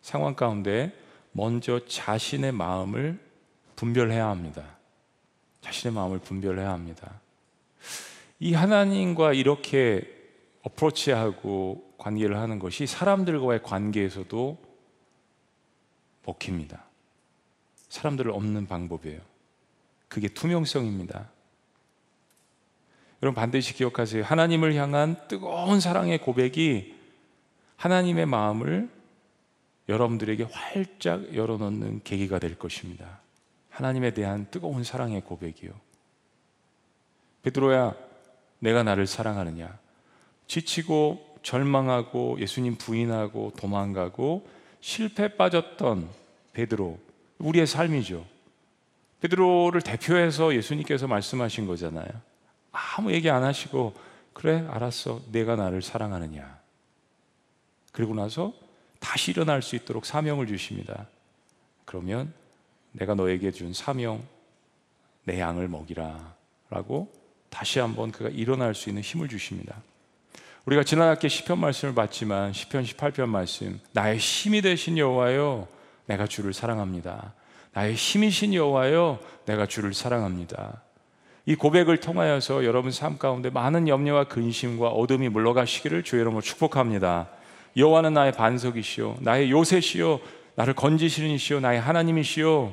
[0.00, 0.92] 상황 가운데
[1.32, 3.18] 먼저 자신의 마음을
[3.76, 4.62] 분별해야 합니다.
[5.60, 7.20] 자신의 마음을 분별해야 합니다.
[8.38, 10.21] 이 하나님과 이렇게
[10.62, 14.58] 어프로치하고 관계를 하는 것이 사람들과의 관계에서도
[16.24, 16.84] 먹힙니다.
[17.88, 19.20] 사람들을 없는 방법이에요.
[20.08, 21.30] 그게 투명성입니다.
[23.22, 24.24] 여러분 반드시 기억하세요.
[24.24, 26.94] 하나님을 향한 뜨거운 사랑의 고백이
[27.76, 28.90] 하나님의 마음을
[29.88, 33.20] 여러분들에게 활짝 열어놓는 계기가 될 것입니다.
[33.70, 35.72] 하나님에 대한 뜨거운 사랑의 고백이요.
[37.42, 37.94] 베드로야,
[38.60, 39.78] 내가 나를 사랑하느냐?
[40.52, 44.46] 지치고 절망하고 예수님 부인하고 도망가고
[44.82, 46.10] 실패 빠졌던
[46.52, 46.98] 베드로
[47.38, 48.26] 우리의 삶이죠.
[49.22, 52.06] 베드로를 대표해서 예수님께서 말씀하신 거잖아요.
[52.70, 53.94] 아무 얘기 안 하시고
[54.34, 56.60] 그래 알았어 내가 나를 사랑하느냐.
[57.90, 58.52] 그리고 나서
[59.00, 61.06] 다시 일어날 수 있도록 사명을 주십니다.
[61.86, 62.34] 그러면
[62.92, 64.22] 내가 너에게 준 사명
[65.24, 66.34] 내 양을 먹이라
[66.68, 67.10] 라고
[67.48, 69.80] 다시 한번 그가 일어날 수 있는 힘을 주십니다.
[70.64, 75.66] 우리가 지난 학기 시편 말씀을 봤지만 시편 18편 말씀 나의 힘이 되신 여호와여
[76.06, 77.32] 내가 주를 사랑합니다.
[77.72, 80.82] 나의 힘이신 여호와여 내가 주를 사랑합니다.
[81.46, 87.28] 이 고백을 통하여서 여러분 삶 가운데 많은 염려와 근심과 어둠이 물러가시기를 주의 이름으로 축복합니다.
[87.76, 90.20] 여호와는 나의 반석이시요 나의 요새시요
[90.54, 92.72] 나를 건지시는 이시요 나의 하나님이시요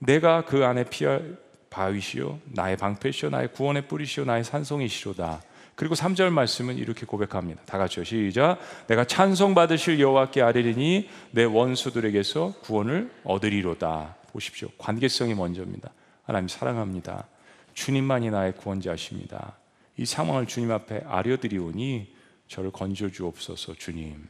[0.00, 1.38] 내가 그 안에 피할
[1.70, 5.40] 바위시요 나의 방패시요 나의 구원의 뿌리시요 나의 산성이시로다.
[5.74, 7.62] 그리고 3절 말씀은 이렇게 고백합니다.
[7.64, 8.04] 다 같이요.
[8.04, 8.58] 시작.
[8.86, 14.16] 내가 찬송 받으실 여호와께 아뢰리니 내 원수들에게서 구원을 얻으리로다.
[14.32, 14.68] 보십시오.
[14.78, 15.90] 관계성이 먼저입니다.
[16.24, 17.26] 하나님 사랑합니다.
[17.74, 19.56] 주님만이 나의 구원자십니다.
[19.96, 22.14] 이 상황을 주님 앞에 아려드리오니
[22.48, 24.28] 저를 건져 주옵소서 주님.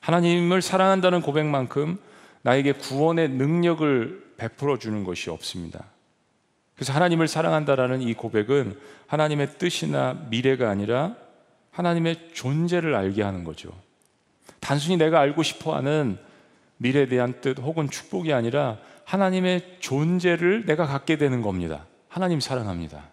[0.00, 1.98] 하나님을 사랑한다는 고백만큼
[2.42, 5.84] 나에게 구원의 능력을 베풀어 주는 것이 없습니다.
[6.76, 11.16] 그래서 하나님을 사랑한다라는 이 고백은 하나님의 뜻이나 미래가 아니라
[11.70, 13.70] 하나님의 존재를 알게 하는 거죠.
[14.60, 16.18] 단순히 내가 알고 싶어 하는
[16.76, 21.86] 미래에 대한 뜻 혹은 축복이 아니라 하나님의 존재를 내가 갖게 되는 겁니다.
[22.08, 23.04] 하나님 사랑합니다.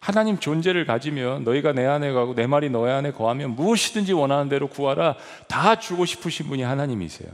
[0.00, 4.68] 하나님 존재를 가지면 너희가 내 안에 가고 내 말이 너희 안에 거하면 무엇이든지 원하는 대로
[4.68, 5.16] 구하라
[5.48, 7.30] 다 주고 싶으신 분이 하나님이세요.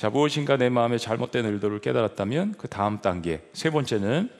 [0.00, 3.46] 자, 무엇인가 내 마음에 잘못된 의도를 깨달았다면 그 다음 단계.
[3.52, 4.30] 세 번째는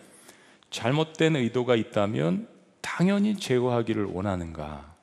[0.70, 2.49] 잘못된 의도가 있다면
[2.81, 4.94] 당연히 제거하기를 원하는가?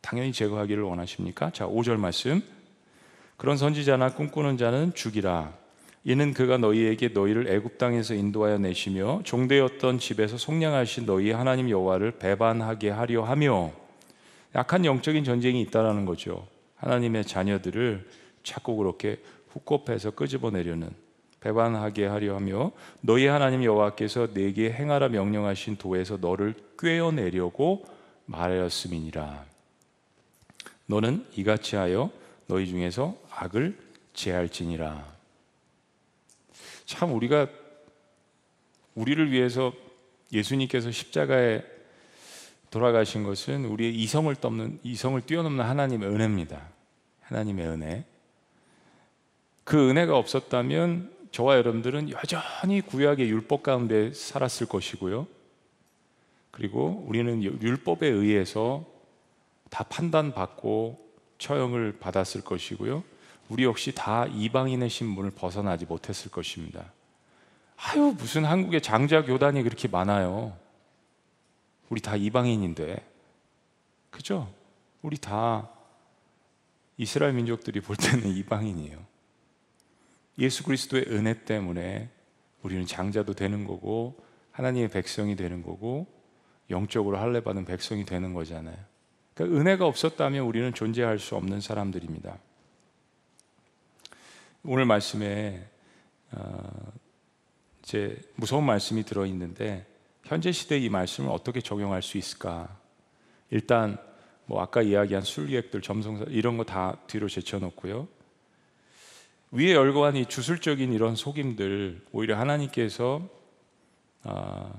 [0.00, 1.50] 당연히 제거하기를 원하십니까?
[1.50, 2.40] 자, 5절 말씀.
[3.36, 5.52] 그런 선지자나 꿈꾸는 자는 죽이라.
[6.04, 12.90] 이는 그가 너희에게 너희를 애굽 땅에서 인도하여 내시며 종되었던 집에서 속량하신 너희 하나님 여호와를 배반하게
[12.90, 13.72] 하려 하며
[14.54, 16.46] 약한 영적인 전쟁이 있다라는 거죠.
[16.76, 18.06] 하나님의 자녀들을
[18.46, 20.88] 자꾸 그렇게 후kop해서 끄집어내려는
[21.40, 27.84] 배반하게 하려 하며 너희 하나님 여호와께서 내게 행하라 명령하신 도에서 너를 꿰어내려고
[28.26, 29.44] 말하였음이니라
[30.86, 32.10] 너는 이같이 하여
[32.46, 33.76] 너희 중에서 악을
[34.14, 35.04] 제할지니라
[36.84, 37.48] 참 우리가
[38.94, 39.72] 우리를 위해서
[40.32, 41.62] 예수님께서 십자가에
[42.70, 46.68] 돌아가신 것은 우리의 이성을 넘는 이성을 뛰어넘는 하나님의 은혜입니다.
[47.22, 48.04] 하나님의 은혜.
[49.66, 55.26] 그 은혜가 없었다면 저와 여러분들은 여전히 구약의 율법 가운데 살았을 것이고요.
[56.52, 58.84] 그리고 우리는 율법에 의해서
[59.68, 61.04] 다 판단받고
[61.38, 63.02] 처형을 받았을 것이고요.
[63.48, 66.92] 우리 역시 다 이방인의 신분을 벗어나지 못했을 것입니다.
[67.76, 70.56] 아유, 무슨 한국에 장자 교단이 그렇게 많아요.
[71.88, 73.04] 우리 다 이방인인데.
[74.10, 74.48] 그죠?
[75.02, 75.68] 우리 다
[76.98, 79.15] 이스라엘 민족들이 볼 때는 이방인이에요.
[80.38, 82.10] 예수 그리스도의 은혜 때문에
[82.62, 84.22] 우리는 장자도 되는 거고
[84.52, 86.06] 하나님의 백성이 되는 거고
[86.70, 88.76] 영적으로 할례 받은 백성이 되는 거잖아요.
[89.34, 92.38] 그러니까 은혜가 없었다면 우리는 존재할 수 없는 사람들입니다.
[94.64, 95.64] 오늘 말씀에
[96.32, 96.92] 어,
[97.82, 99.86] 이제 무서운 말씀이 들어 있는데
[100.24, 102.76] 현재 시대 이 말씀을 어떻게 적용할 수 있을까?
[103.50, 103.96] 일단
[104.46, 108.08] 뭐 아까 이야기한 술객들, 점성사 이런 거 다 뒤로 제쳐놓고요.
[109.52, 113.22] 위에 열거한 이 주술적인 이런 속임들 오히려 하나님께서
[114.24, 114.72] 아,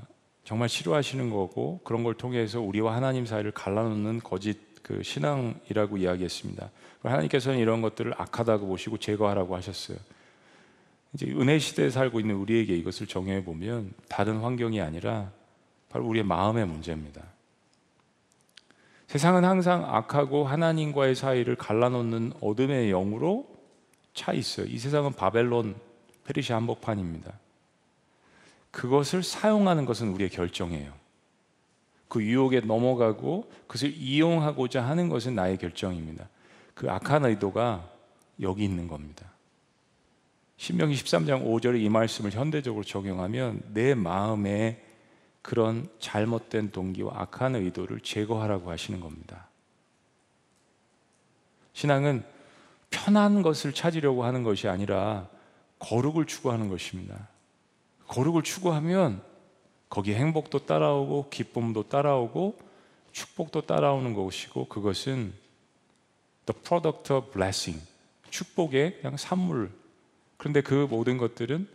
[0.44, 6.70] 정말 싫어하시는 거고 그런 걸 통해서 우리와 하나님 사이를 갈라놓는 거짓 그 신앙이라고 이야기했습니다.
[7.04, 9.98] 하나님께서는 이런 것들을 악하다고 보시고 제거하라고 하셨어요.
[11.14, 15.32] 이제 은혜 시대에 살고 있는 우리에게 이것을 정해 보면 다른 환경이 아니라
[15.90, 17.22] 바로 우리의 마음의 문제입니다.
[19.08, 23.57] 세상은 항상 악하고 하나님과의 사이를 갈라놓는 어둠의 영으로
[24.18, 24.66] 차 있어요.
[24.66, 25.76] 이 세상은 바벨론
[26.26, 27.40] 페르시아 한복판입니다.
[28.72, 30.92] 그것을 사용하는 것은 우리의 결정이에요.
[32.08, 36.28] 그 유혹에 넘어가고 그것을 이용하고자 하는 것은 나의 결정입니다.
[36.74, 37.90] 그 악한 의도가
[38.42, 39.32] 여기 있는 겁니다.
[40.58, 44.84] 신명기 13장 5절의 이 말씀을 현대적으로 적용하면 내 마음에
[45.44, 49.48] 그런 잘못된 동기와 악한 의도를 제거하라고 하시는 겁니다.
[51.74, 52.37] 신앙은
[52.90, 55.28] 편한 것을 찾으려고 하는 것이 아니라
[55.80, 57.28] 거룩을 추구하는 것입니다.
[58.08, 59.22] 거룩을 추구하면
[59.90, 62.58] 거기에 행복도 따라오고 기쁨도 따라오고
[63.12, 65.34] 축복도 따라오는 것이고 그것은
[66.46, 67.86] the product of blessing.
[68.30, 69.72] 축복의 그냥 산물.
[70.38, 71.68] 그런데 그 모든 것들은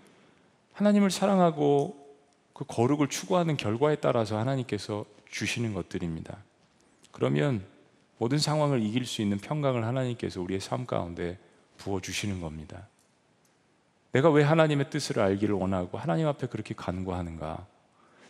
[0.72, 2.02] 하나님을 사랑하고
[2.52, 6.38] 그 거룩을 추구하는 결과에 따라서 하나님께서 주시는 것들입니다.
[7.10, 7.64] 그러면
[8.18, 11.38] 모든 상황을 이길 수 있는 평강을 하나님께서 우리의 삶 가운데
[11.76, 12.88] 부어 주시는 겁니다.
[14.12, 17.66] 내가 왜 하나님의 뜻을 알기를 원하고 하나님 앞에 그렇게 간구하는가?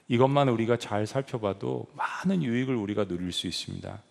[0.08, 4.02] 이것만 우리가 잘 살펴봐도 많은 유익을 우리가 누릴 수 있습니다.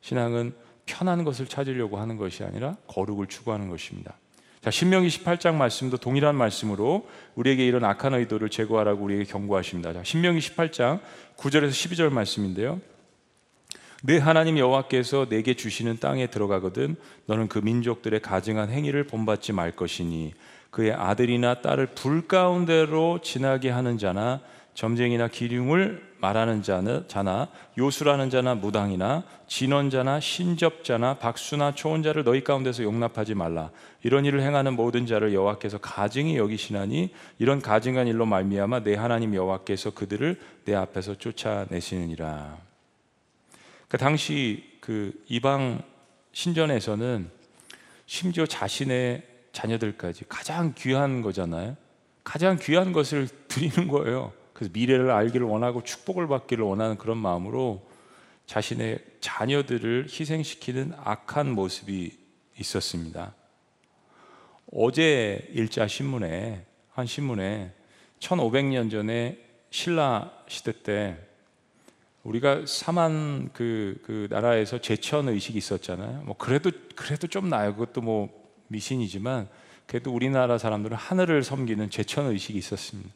[0.00, 0.54] 신앙은
[0.86, 4.14] 편한 것을 찾으려고 하는 것이 아니라 거룩을 추구하는 것입니다.
[4.60, 9.92] 자, 신명기 18장 말씀도 동일한 말씀으로 우리에게 이런 악한 의도를 제거하라고 우리에게 경고하십니다.
[9.94, 11.00] 자, 신명기 18장
[11.36, 12.80] 9절에서 12절 말씀인데요.
[14.02, 20.32] 내 하나님 여호와께서 내게 주시는 땅에 들어가거든 너는 그 민족들의 가증한 행위를 본받지 말 것이니
[20.70, 24.40] 그의 아들이나 딸을 불 가운데로 지나게 하는 자나
[24.74, 33.70] 점쟁이나 기륭을 말하는 자나, 요술하는 자나 무당이나 진원자나 신접자나 박수나 초혼자를 너희 가운데서 용납하지 말라.
[34.02, 39.90] 이런 일을 행하는 모든 자를 여호와께서 가증히 여기시나니 이런 가증한 일로 말미암아 내 하나님 여호와께서
[39.90, 42.69] 그들을 내 앞에서 쫓아내시느니라
[43.90, 45.82] 그 당시 그 이방
[46.30, 47.28] 신전에서는
[48.06, 51.76] 심지어 자신의 자녀들까지 가장 귀한 거잖아요.
[52.22, 54.32] 가장 귀한 것을 드리는 거예요.
[54.52, 57.84] 그래서 미래를 알기를 원하고 축복을 받기를 원하는 그런 마음으로
[58.46, 62.16] 자신의 자녀들을 희생시키는 악한 모습이
[62.60, 63.34] 있었습니다.
[64.72, 67.74] 어제 일자 신문에 한 신문에
[68.20, 69.36] 1500년 전에
[69.70, 71.29] 신라 시대 때
[72.24, 76.22] 우리가 사만 그, 그 나라에서 제천 의식이 있었잖아요.
[76.24, 77.74] 뭐 그래도 그래도 좀 나요.
[77.74, 78.28] 그것도 뭐
[78.68, 79.48] 미신이지만
[79.86, 83.10] 그래도 우리나라 사람들은 하늘을 섬기는 제천 의식이 있었습니다.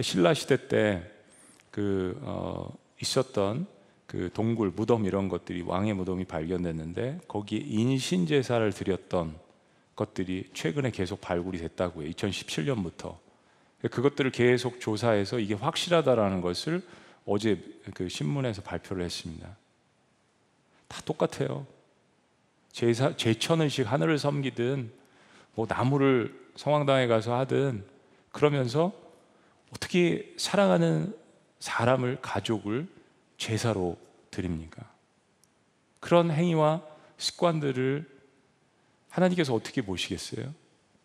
[0.00, 3.66] 신라 시대 때그 어, 있었던
[4.06, 9.34] 그 동굴 무덤 이런 것들이 왕의 무덤이 발견됐는데 거기에 인신 제사를 드렸던
[9.94, 12.08] 것들이 최근에 계속 발굴이 됐다고요.
[12.10, 13.16] 2017년부터
[13.90, 16.82] 그것들을 계속 조사해서 이게 확실하다라는 것을
[17.30, 17.62] 어제
[17.92, 19.54] 그 신문에서 발표를 했습니다.
[20.88, 21.66] 다 똑같아요.
[22.72, 24.90] 제사 제천의식 하늘을 섬기든
[25.54, 27.84] 뭐 나무를 성황당에 가서 하든
[28.32, 28.92] 그러면서
[29.74, 31.14] 어떻게 사랑하는
[31.60, 32.88] 사람을 가족을
[33.36, 33.98] 제사로
[34.30, 34.90] 드립니까?
[36.00, 36.82] 그런 행위와
[37.18, 38.08] 습관들을
[39.10, 40.54] 하나님께서 어떻게 보시겠어요?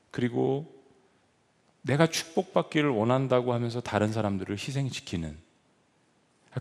[0.10, 0.74] 그리고
[1.82, 5.38] 내가 축복받기를 원한다고 하면서 다른 사람들을 희생시키는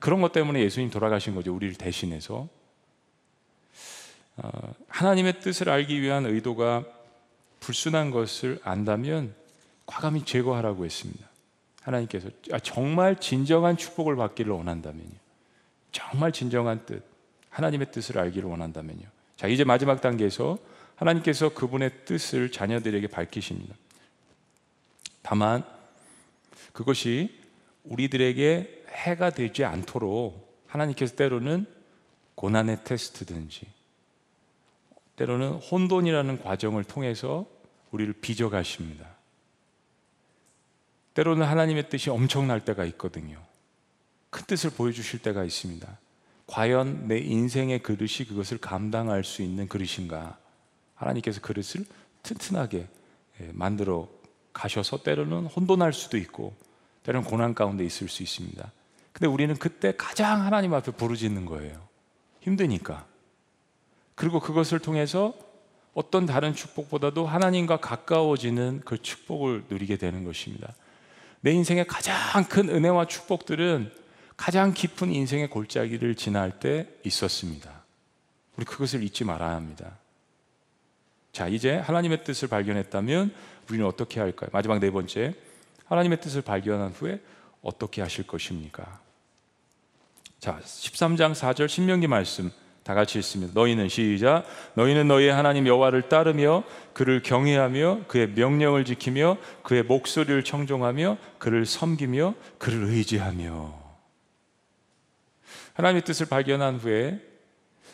[0.01, 1.55] 그런 것 때문에 예수님 돌아가신 거죠.
[1.55, 2.49] 우리를 대신해서.
[4.37, 6.85] 어, 하나님의 뜻을 알기 위한 의도가
[7.61, 9.35] 불순한 것을 안다면
[9.87, 11.29] 과감히 제거하라고 했습니다.
[11.83, 15.11] 하나님께서 아, 정말 진정한 축복을 받기를 원한다면요.
[15.91, 17.03] 정말 진정한 뜻,
[17.51, 19.03] 하나님의 뜻을 알기를 원한다면요.
[19.37, 20.57] 자, 이제 마지막 단계에서
[20.97, 23.75] 하나님께서 그분의 뜻을 자녀들에게 밝히십니다.
[25.21, 25.65] 다만
[26.73, 27.39] 그것이
[27.85, 31.67] 우리들에게 해가 되지 않도록 하나님께서 때로는
[32.35, 33.67] 고난의 테스트든지
[35.17, 37.47] 때로는 혼돈이라는 과정을 통해서
[37.91, 39.07] 우리를 빚어 가십니다.
[41.15, 43.39] 때로는 하나님의 뜻이 엄청날 때가 있거든요.
[44.31, 45.99] 큰 뜻을 보여주실 때가 있습니다.
[46.47, 50.39] 과연 내 인생의 그릇이 그것을 감당할 수 있는 그릇인가?
[50.95, 51.85] 하나님께서 그릇을
[52.23, 52.87] 튼튼하게
[53.41, 54.09] 예, 만들어
[54.53, 56.55] 가셔서 때로는 혼돈할 수도 있고
[57.03, 58.73] 때로는 고난 가운데 있을 수 있습니다.
[59.12, 61.88] 근데 우리는 그때 가장 하나님 앞에 부르짖는 거예요.
[62.40, 63.07] 힘드니까.
[64.14, 65.35] 그리고 그것을 통해서
[65.94, 70.75] 어떤 다른 축복보다도 하나님과 가까워지는 그 축복을 누리게 되는 것입니다.
[71.40, 73.92] 내 인생의 가장 큰 은혜와 축복들은
[74.37, 77.83] 가장 깊은 인생의 골짜기를 지날 때 있었습니다.
[78.57, 79.98] 우리 그것을 잊지 말아야 합니다.
[81.33, 83.35] 자, 이제 하나님의 뜻을 발견했다면
[83.68, 84.51] 우리는 어떻게 할까요?
[84.53, 85.35] 마지막 네 번째.
[85.87, 87.20] 하나님의 뜻을 발견한 후에
[87.62, 89.01] 어떻게 하실 것입니까?
[90.38, 92.51] 자, 13장 4절 신명기 말씀
[92.83, 93.53] 다 같이 읽습니다.
[93.55, 94.44] 너희는 시작.
[94.75, 102.35] 너희는 너희의 하나님 여호와를 따르며 그를 경외하며 그의 명령을 지키며 그의 목소리를 청종하며 그를 섬기며
[102.58, 103.81] 그를 의지하며
[105.75, 107.21] 하나님의 뜻을 발견한 후에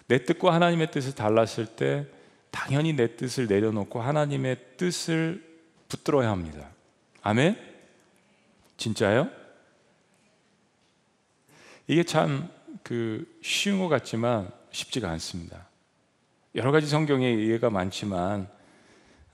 [0.07, 2.07] 내 뜻과 하나님의 뜻을 달랐을 때
[2.51, 5.45] 당연히 내 뜻을 내려놓고 하나님의 뜻을
[5.89, 6.71] 붙들어야 합니다.
[7.23, 7.59] 아멘?
[8.79, 9.29] 진짜요?
[11.89, 12.59] 이게 참
[12.89, 15.69] 그 쉬운 것 같지만 쉽지가 않습니다.
[16.55, 18.49] 여러 가지 성경의 예가 많지만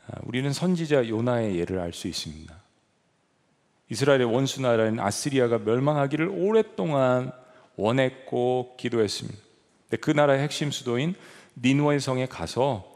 [0.08, 2.52] 아, 우리는 선지자 요나의 예를 알 수 있습니다.
[3.90, 7.30] 이스라엘의 원수 나라인 아스리아가 멸망하기를 오랫동안
[7.76, 9.38] 원했고 기도했습니다.
[10.00, 11.14] 그 나라의 핵심 수도인
[11.62, 12.90] 니누의 성에 가서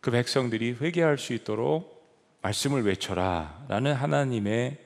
[0.00, 2.00] 그 백성들이 회개할 수 있도록
[2.42, 4.78] 말씀을 외쳐라 라는 하나님의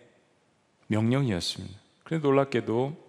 [0.88, 1.74] 명령이었습니다.
[2.02, 3.03] 그런데 놀랍게도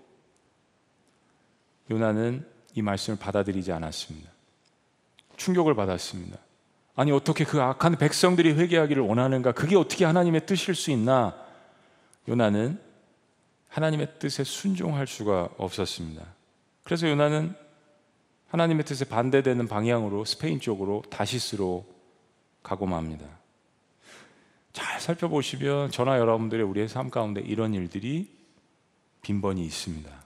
[1.90, 4.30] 요나는 이 말씀을 받아들이지 않았습니다.
[5.38, 6.38] 충격을 받았습니다.
[6.96, 9.52] 아니 어떻게 그 악한 백성들이 회개하기를 원하는가?
[9.52, 11.36] 그게 어떻게 하나님의 뜻일 수 있나?
[12.28, 12.80] 요나는
[13.70, 16.24] 하나님의 뜻에 순종할 수가 없었습니다.
[16.84, 17.54] 그래서 요나는
[18.48, 21.86] 하나님의 뜻에 반대되는 방향으로 스페인 쪽으로 다시스로
[22.64, 23.26] 가고 맙니다.
[24.72, 28.34] 잘 살펴보시면 저나 여러분들의 우리의 삶 가운데 이런 일들이
[29.22, 30.25] 빈번히 있습니다.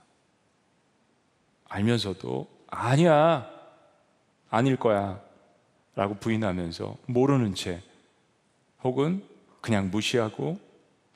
[1.70, 3.48] 알면서도 아니야,
[4.50, 5.20] 아닐 거야
[5.94, 7.80] 라고 부인하면서 모르는 채
[8.82, 9.22] 혹은
[9.60, 10.58] 그냥 무시하고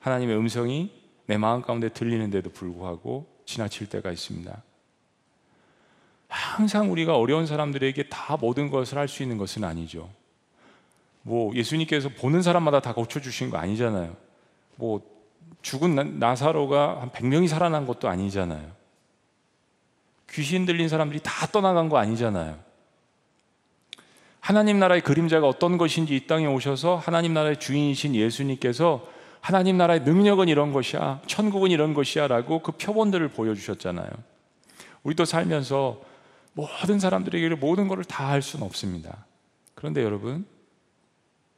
[0.01, 0.91] 하나님의 음성이
[1.27, 4.63] 내 마음 가운데 들리는데도 불구하고 지나칠 때가 있습니다.
[6.29, 10.11] 항상 우리가 어려운 사람들에게 다 모든 것을 할 수 있는 것은 아니죠.
[11.23, 14.15] 뭐 예수님께서 보는 사람마다 다 고쳐 주신 거 아니잖아요.
[14.77, 15.01] 뭐
[15.63, 18.71] 죽은 나사로가 한 100명이 살아난 것도 아니잖아요.
[20.35, 22.59] 귀신 들린 사람들이 다 떠나간 거 아니잖아요.
[24.41, 29.07] 하나님 나라의 그림자가 어떤 것인지 이 땅에 오셔서 하나님 나라의 주인이신 예수님께서
[29.41, 34.09] 하나님 나라의 능력은 이런 것이야, 천국은 이런 것이야 라고 그 표본들을 보여주셨잖아요.
[35.03, 36.03] 우리도 살면서
[36.53, 39.25] 모든 사람들에게 모든 것을 다 할 수는 없습니다.
[39.75, 40.47] 그런데 여러분,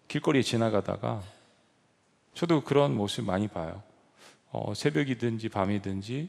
[0.09, 1.22] 길거리에 지나가다가
[2.35, 3.83] 저도 그런 모습 많이 봐요.
[4.51, 6.29] 어, 새벽이든지 밤이든지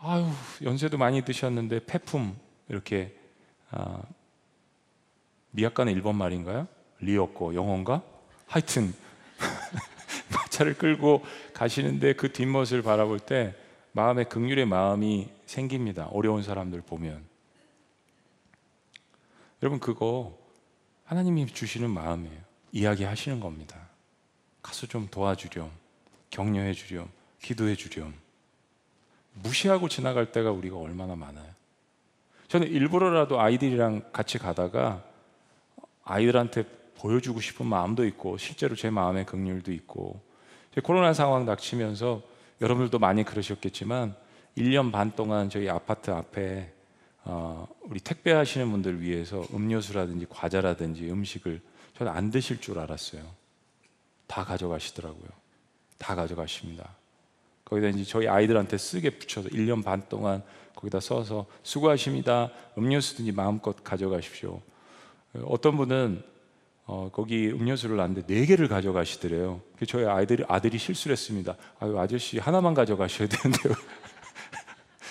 [0.00, 0.26] 아유
[0.62, 2.36] 연세도 많이 드셨는데 폐품
[2.68, 3.16] 이렇게
[3.70, 4.02] 아,
[5.50, 6.68] 미약간의 일본 말인가요?
[7.00, 8.02] 리었고 영어인가?
[8.46, 8.94] 하여튼
[10.50, 13.54] 차를 끌고 가시는데 그 뒷모습을 바라볼 때
[13.92, 16.06] 마음에 극률의 마음이 생깁니다.
[16.06, 17.24] 어려운 사람들 보면
[19.62, 20.38] 여러분 그거
[21.04, 22.38] 하나님이 주시는 마음이에요.
[22.72, 23.88] 이야기하시는 겁니다.
[24.62, 25.70] 가서 좀 도와주렴,
[26.30, 27.08] 격려해 주렴,
[27.40, 28.14] 기도해 주렴.
[29.42, 31.46] 무시하고 지나갈 때가 우리가 얼마나 많아요.
[32.48, 35.04] 저는 일부러라도 아이들이랑 같이 가다가
[36.04, 36.64] 아이들한테
[36.96, 40.20] 보여주고 싶은 마음도 있고 실제로 제 마음의 긍휼도 있고
[40.82, 42.22] 코로나 상황 닥치면서
[42.60, 44.14] 여러분들도 많이 그러셨겠지만
[44.56, 46.72] 1년 반 동안 저희 아파트 앞에
[47.24, 51.60] 어, 우리 택배 하시는 분들 위해서 음료수라든지 과자라든지 음식을
[51.96, 53.22] 저는 안 드실 줄 알았어요.
[54.26, 55.28] 다 가져가시더라고요.
[55.98, 56.97] 다 가져가십니다.
[57.68, 60.42] 거기다 이제 저희 아이들한테 쓰게 붙여서 1년 반 동안
[60.74, 62.50] 거기다 써서 수고하십니다.
[62.78, 64.60] 음료수든지 마음껏 가져가십시오.
[65.44, 66.22] 어떤 분은
[66.86, 69.60] 어, 거기 음료수를 놨는데 네 개를 가져가시더래요.
[69.86, 71.56] 저희 아이들이 아들이 실수를 했습니다.
[71.78, 73.74] 아유 아저씨 하나만 가져가셔야 되는데요.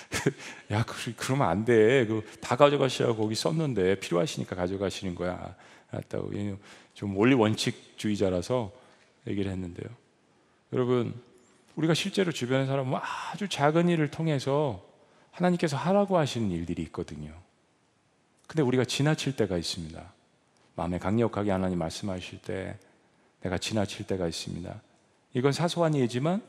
[0.72, 2.06] 야, 그, 그러면 안 돼.
[2.08, 5.56] 그 다 가져가시라고 거기 썼는데 필요하시니까 가져가시는 거야.
[5.92, 6.32] 알았다고.
[6.94, 8.72] 좀 원리 원칙주의자라서
[9.28, 9.90] 얘기를 했는데요.
[10.74, 11.14] 여러분,
[11.78, 13.00] 우리가 실제로 주변의 사람은
[13.32, 14.84] 아주 작은 일을 통해서
[15.32, 17.32] 하나님께서 하라고 하시는 일들이 있거든요.
[18.48, 20.14] 근데 우리가 지나칠 때가 있습니다.
[20.76, 22.78] 마음에 강력하게 하나님 말씀하실 때
[23.42, 24.82] 내가 지나칠 때가 있습니다.
[25.34, 26.42] 이건 사소한 일이지만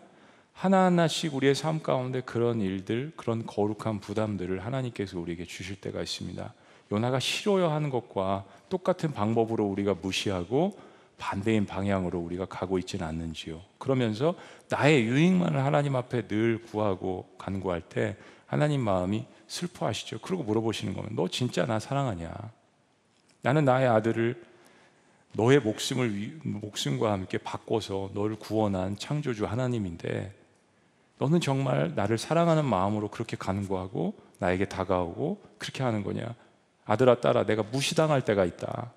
[0.55, 6.55] 하나하나씩 우리의 삶 가운데 그런 일들, 그런 거룩한 부담들을 하나님께서 우리에게 주실 때가 있습니다.
[6.91, 10.79] 요나가 싫어야 하는 것과 똑같은 방법으로 우리가 무시하고
[11.19, 13.61] 반대인 방향으로 우리가 가고 있지는 않는지요.
[13.79, 14.35] 그러면서
[14.71, 18.17] 나의 유익만을 하나님 앞에 늘 구하고 간구할 때
[18.47, 20.21] 하나님 마음이 슬퍼하시죠.
[20.21, 22.33] 그리고 물어보시는 거면 너 진짜 나 사랑하냐?
[23.43, 24.43] 나는 나의 아들을
[25.33, 30.33] 너의 목숨을 목숨과 함께 바꿔서 너를 구원한 창조주 하나님인데
[31.19, 36.35] 너는 정말 나를 사랑하는 마음으로 그렇게 간구하고 나에게 다가오고 그렇게 하는 거냐?
[36.85, 38.93] 아들아 딸아 내가 무시당할 때가 있다.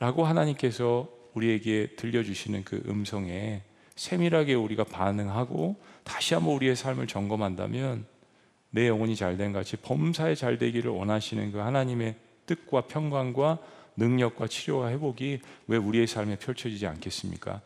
[0.00, 3.62] 라고 하나님께서 우리에게 들려주시는 그 음성에
[3.94, 8.06] 세밀하게 우리가 반응하고 다시 한번 우리의 삶을 점검한다면
[8.70, 13.58] 내 영혼이 잘된 같이 범사에 잘 되기를 원하시는 그 하나님의 뜻과 평강과
[13.96, 17.60] 능력과 치료와 회복이 왜 우리의 삶에 펼쳐지지 않겠습니까?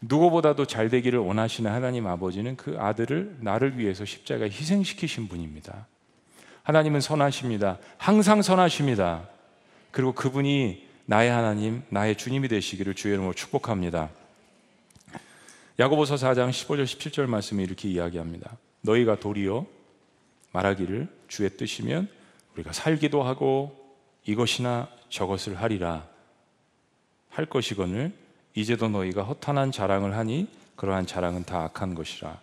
[0.00, 5.88] 누구보다도 잘 되기를 원하시는 하나님 아버지는 그 아들을 나를 위해서 십자가에 희생시키신 분입니다.
[6.62, 7.78] 하나님은 선하십니다.
[7.98, 9.28] 항상 선하십니다.
[9.90, 14.10] 그리고 그분이 나의 하나님, 나의 주님이 되시기를 주의 이름으로 축복합니다.
[15.80, 18.56] 야고보서 4장 15절 17절 말씀에 이렇게 이야기합니다.
[18.82, 19.66] 너희가 도리어
[20.52, 22.08] 말하기를 주의 뜻이면
[22.54, 23.76] 우리가 살기도 하고
[24.24, 26.06] 이것이나 저것을 하리라
[27.28, 28.12] 할 것이거늘
[28.54, 30.46] 이제도 너희가 허탄한 자랑을 하니
[30.76, 32.40] 그러한 자랑은 다 악한 것이라.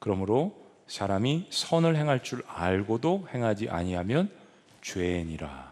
[0.00, 4.28] 그러므로 사람이 선을 행할 줄 알고도 행하지 아니하면
[4.80, 5.71] 죄니라.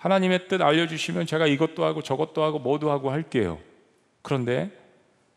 [0.00, 3.58] 하나님의 뜻 알려주시면 제가 이것도 하고 저것도 하고 뭐도 하고 할게요.
[4.22, 4.70] 그런데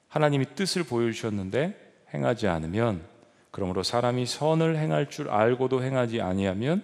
[0.08, 3.06] 하나님이 뜻을 보여주셨는데 행하지 않으면
[3.52, 6.82] 그러므로 사람이 선을 행할 줄 알고도 행하지 아니하면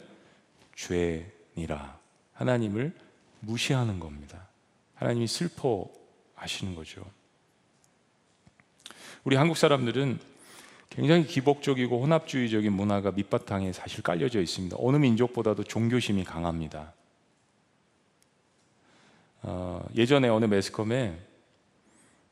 [0.76, 1.98] 죄니라.
[2.34, 2.92] 하나님을
[3.40, 4.48] 무시하는 겁니다.
[4.96, 7.02] 하나님이 슬퍼하시는 거죠.
[9.24, 10.20] 우리 한국 사람들은
[10.90, 14.76] 굉장히 기복적이고 혼합주의적인 문화가 밑바탕에 사실 깔려져 있습니다.
[14.80, 16.94] 어느 민족보다도 종교심이 강합니다.
[19.42, 21.18] 어, 예전에 어느 매스컴에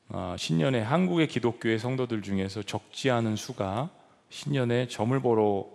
[0.09, 3.89] 어, 신년에 한국의 기독교의 성도들 중에서 적지 않은 수가
[4.29, 5.67] 신년에 점을 보러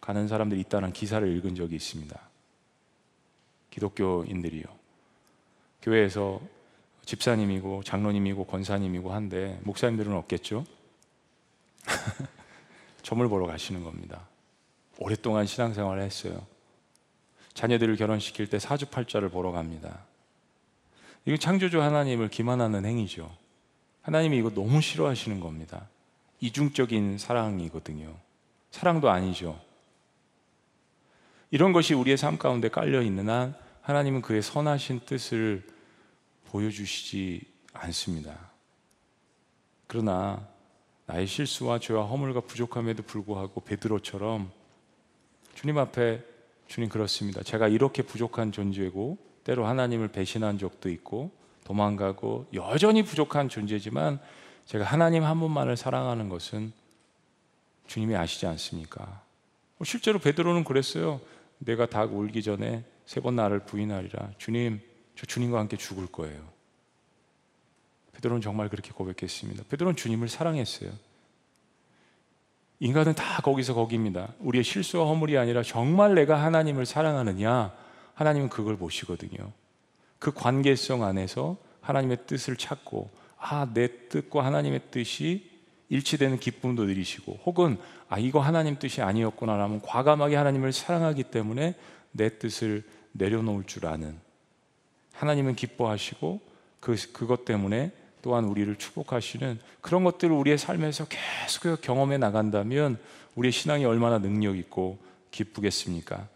[0.00, 2.18] 가는 사람들이 있다는 기사를 읽은 적이 있습니다.
[3.70, 4.64] 기독교인들이요.
[5.82, 6.40] 교회에서
[7.04, 10.64] 집사님이고 장로님이고 권사님이고 한데 목사님들은 없겠죠.
[13.02, 14.28] 점을 보러 가시는 겁니다.
[14.98, 16.46] 오랫동안 신앙생활을 했어요.
[17.54, 20.04] 자녀들을 결혼시킬 때 사주팔자를 보러 갑니다.
[21.28, 23.30] 이거 창조주 하나님을 기만하는 행위죠.
[24.00, 25.86] 하나님이 이거 너무 싫어하시는 겁니다.
[26.40, 28.16] 이중적인 사랑이거든요.
[28.70, 29.60] 사랑도 아니죠.
[31.50, 35.66] 이런 것이 우리의 삶 가운데 깔려 있는 한 하나님은 그의 선하신 뜻을
[36.46, 37.42] 보여주시지
[37.74, 38.50] 않습니다.
[39.86, 40.48] 그러나
[41.04, 44.50] 나의 실수와 죄와 허물과 부족함에도 불구하고 베드로처럼
[45.54, 46.24] 주님 앞에
[46.68, 47.42] 주님 그렇습니다.
[47.42, 51.30] 제가 이렇게 부족한 존재고 때로 하나님을 배신한 적도 있고
[51.64, 54.20] 도망가고 여전히 부족한 존재지만
[54.66, 56.70] 제가 하나님 한 분만을 사랑하는 것은
[57.86, 59.22] 주님이 아시지 않습니까?
[59.78, 61.22] 뭐 실제로 베드로는 그랬어요.
[61.60, 64.32] 내가 닭 울기 전에 세 번 나를 부인하리라.
[64.36, 64.82] 주님,
[65.16, 66.42] 저 주님과 함께 죽을 거예요.
[68.12, 69.64] 베드로는 정말 그렇게 고백했습니다.
[69.70, 70.90] 베드로는 주님을 사랑했어요.
[72.80, 74.34] 인간은 다 거기서 거기입니다.
[74.40, 77.72] 우리의 실수와 허물이 아니라 정말 내가 하나님을 사랑하느냐,
[78.18, 79.52] 하나님은 그걸 보시거든요.
[80.18, 85.48] 그 관계성 안에서 하나님의 뜻을 찾고, 아, 내 뜻과 하나님의 뜻이
[85.88, 91.76] 일치되는 기쁨도 누리시고, 혹은, 아, 이거 하나님 뜻이 아니었구나라면 과감하게 하나님을 사랑하기 때문에
[92.10, 94.18] 내 뜻을 내려놓을 줄 아는
[95.12, 96.40] 하나님은 기뻐하시고,
[96.80, 102.98] 그, 그것 때문에 또한 우리를 축복하시는 그런 것들을 우리의 삶에서 계속 경험해 나간다면
[103.36, 104.98] 우리의 신앙이 얼마나 능력 있고
[105.30, 106.26] 기쁘겠습니까?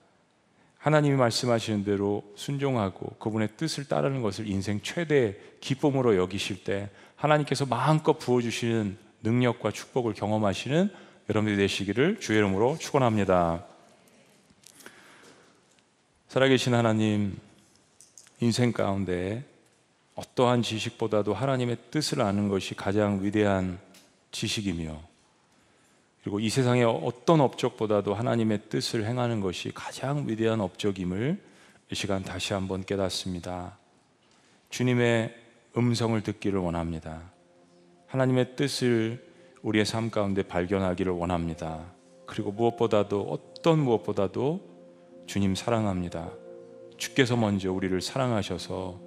[0.83, 8.18] 하나님이 말씀하시는 대로 순종하고 그분의 뜻을 따르는 것을 인생 최대 기쁨으로 여기실 때 하나님께서 마음껏
[8.18, 10.91] 부어주시는 능력과 축복을 경험하시는
[11.30, 13.64] 여러분들이 되시기를 주의 이름으로 축원합니다.
[16.26, 17.39] 살아계신 하나님
[18.41, 19.45] 인생 가운데
[20.16, 23.78] 어떠한 지식보다도 하나님의 뜻을 아는 것이 가장 위대한
[24.33, 25.12] 지식이며
[26.23, 31.41] 그리고 이 세상의 어떤 업적보다도 하나님의 뜻을 행하는 것이 가장 위대한 업적임을
[31.91, 33.77] 이 시간 다시 한번 깨닫습니다.
[34.70, 35.35] 주님의
[35.77, 37.23] 음성을 듣기를 원합니다.
[38.07, 39.25] 하나님의 뜻을
[39.62, 41.93] 우리의 삶 가운데 발견하기를 원합니다.
[42.27, 44.61] 그리고 무엇보다도 어떤 무엇보다도
[45.27, 46.31] 주님 사랑합니다.
[46.97, 49.01] 주께서 먼저 우리를 사랑하셔서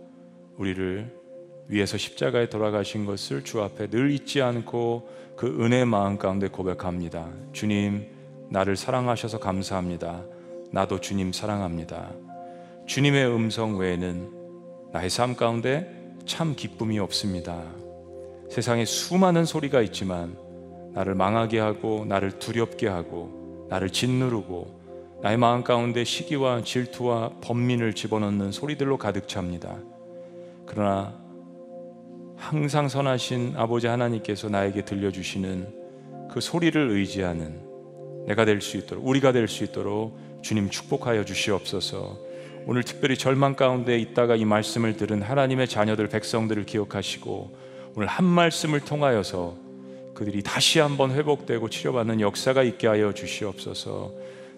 [0.58, 1.26] 우리를
[1.68, 7.28] 위해서 십자가에 돌아가신 것을 주 앞에 늘 잊지 않고 그 은혜 마음 가운데 고백합니다.
[7.52, 8.08] 주님,
[8.50, 10.24] 나를 사랑하셔서 감사합니다.
[10.72, 12.12] 나도 주님 사랑합니다.
[12.86, 14.32] 주님의 음성 외에는
[14.94, 17.64] 나의 삶 가운데 참 기쁨이 없습니다.
[18.50, 20.38] 세상에 수많은 소리가 있지만
[20.94, 28.52] 나를 망하게 하고 나를 두렵게 하고 나를 짓누르고 나의 마음 가운데 시기와 질투와 번민을 집어넣는
[28.52, 29.76] 소리들로 가득 찹니다.
[30.66, 31.25] 그러나
[32.38, 37.62] 항상 선하신 아버지 하나님께서 나에게 들려주시는 그 소리를 의지하는
[38.28, 42.18] 내가 될 수 있도록 우리가 될 수 있도록 주님 축복하여 주시옵소서.
[42.68, 47.58] 오늘 특별히 절망 가운데 있다가 이 말씀을 들은 하나님의 자녀들 백성들을 기억하시고
[47.96, 49.56] 오늘 한 말씀을 통하여서
[50.16, 54.14] 그들이 다시 한번 회복되고 치료받는 역사가 있게 하여 주시옵소서.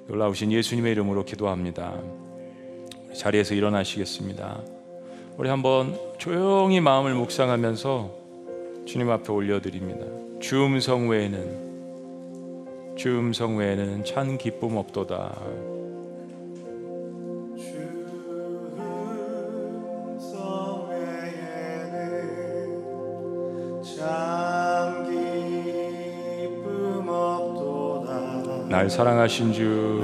[0.07, 2.01] 놀라우신 예수님의 이름으로 기도합니다.
[3.13, 4.76] 자리에서 일어나시겠습니다.
[5.37, 8.09] 우리 한번 조용히 마음을 묵상하면서
[8.87, 10.03] 주님 앞에 올려드립니다.
[10.39, 15.39] 주 음성 외에는 주 음성 외에는 찬 기쁨 없도다.
[28.69, 30.01] 날 사랑하신 주.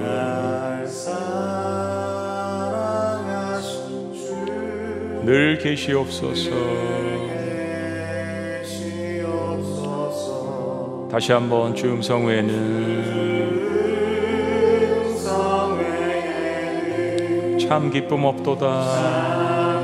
[5.25, 6.51] 늘 계시옵소서.
[11.09, 13.23] 다시 한번 주 음성 외에는
[17.59, 19.83] 참 기쁨 없도다.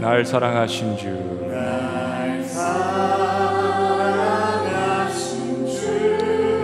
[0.00, 1.34] 날 사랑하신 주.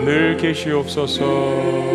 [0.03, 1.90] 늘 계시옵소서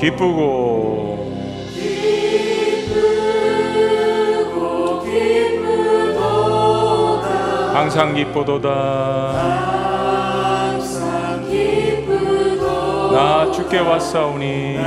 [0.00, 1.20] 기쁘고.
[7.74, 8.68] 항상 기쁘도다.
[13.12, 14.78] 나 주께 왔사오니.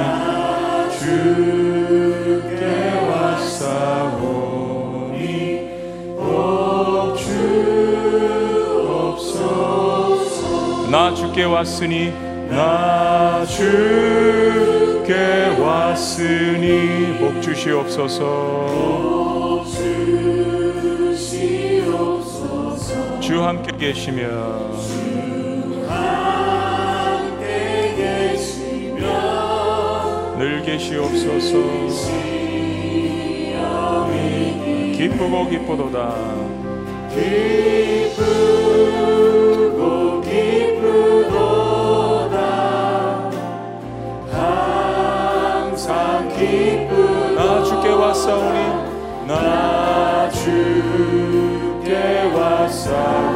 [0.99, 2.66] 주께
[3.09, 4.49] 왔사오니.
[6.18, 7.16] 복
[9.18, 10.89] 주옵소서.
[10.89, 12.11] 나 주께 왔으니.
[12.49, 14.73] 나 주
[15.14, 18.24] 께 왔으니 복 주시옵소서.
[23.20, 24.24] 주 함께 계시며.
[30.39, 31.57] 늘 계시옵소서.
[34.97, 36.16] 기쁘고 기쁘도다.
[37.11, 38.62] 기쁘
[48.24, 51.92] 왔사오니 나 주께
[52.34, 53.33] 왔사오니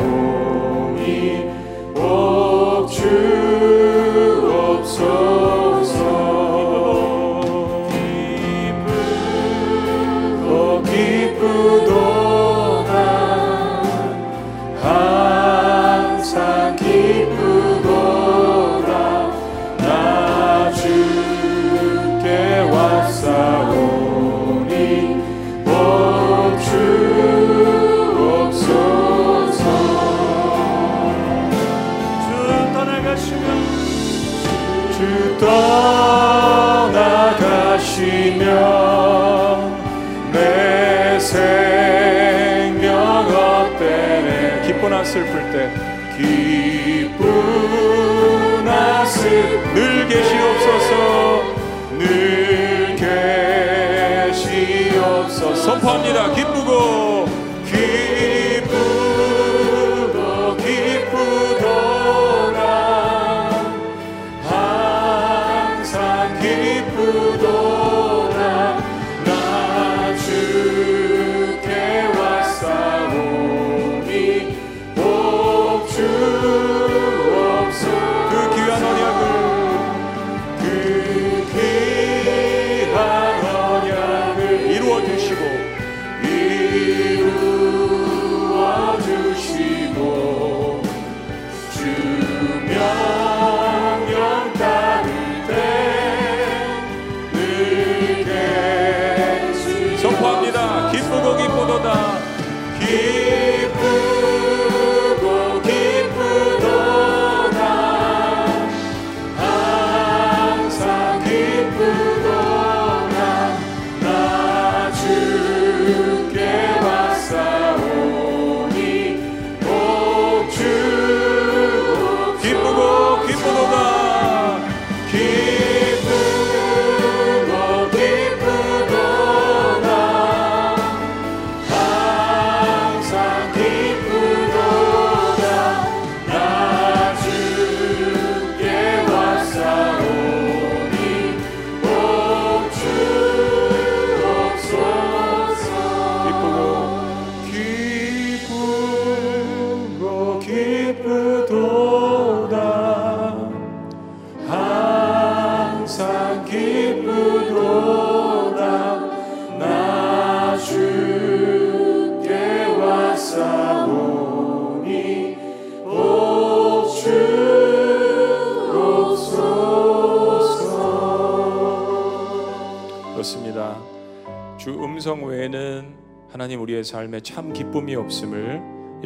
[55.98, 56.47] 선포합니다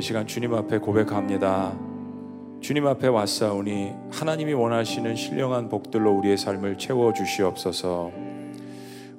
[0.02, 1.78] 이 시간 주님 앞에 고백합니다
[2.60, 8.12] 주님 앞에 왔사오니 하나님이 원하시는 신령한 복들로 우리의 삶을 채워 주시옵소서.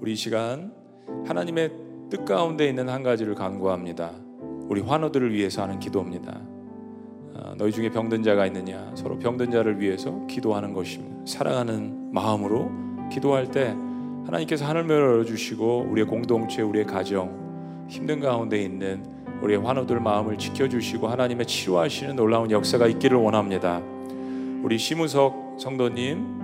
[0.00, 0.72] 우리 이 시간
[1.24, 1.70] 하나님의
[2.10, 4.10] 뜻 가운데 있는 한 가지를 간구합니다.
[4.68, 6.40] 우리 환우들을 위해서 하는 기도입니다.
[7.36, 8.90] 아, 너희 중에 병든 자가 있느냐?
[8.96, 11.14] 서로 병든 자를 위해서 기도하는 것입니다.
[11.26, 12.72] 사랑하는 마음으로
[13.08, 13.68] 기도할 때
[14.26, 21.46] 하나님께서 하늘을 열어주시고 우리의 공동체, 우리의 가정 힘든 가운데 있는 우리의 환우들 마음을 지켜주시고 하나님의
[21.46, 23.82] 치료하시는 놀라운 역사가 있기를 원합니다.
[24.62, 26.40] 우리 심우석 성도님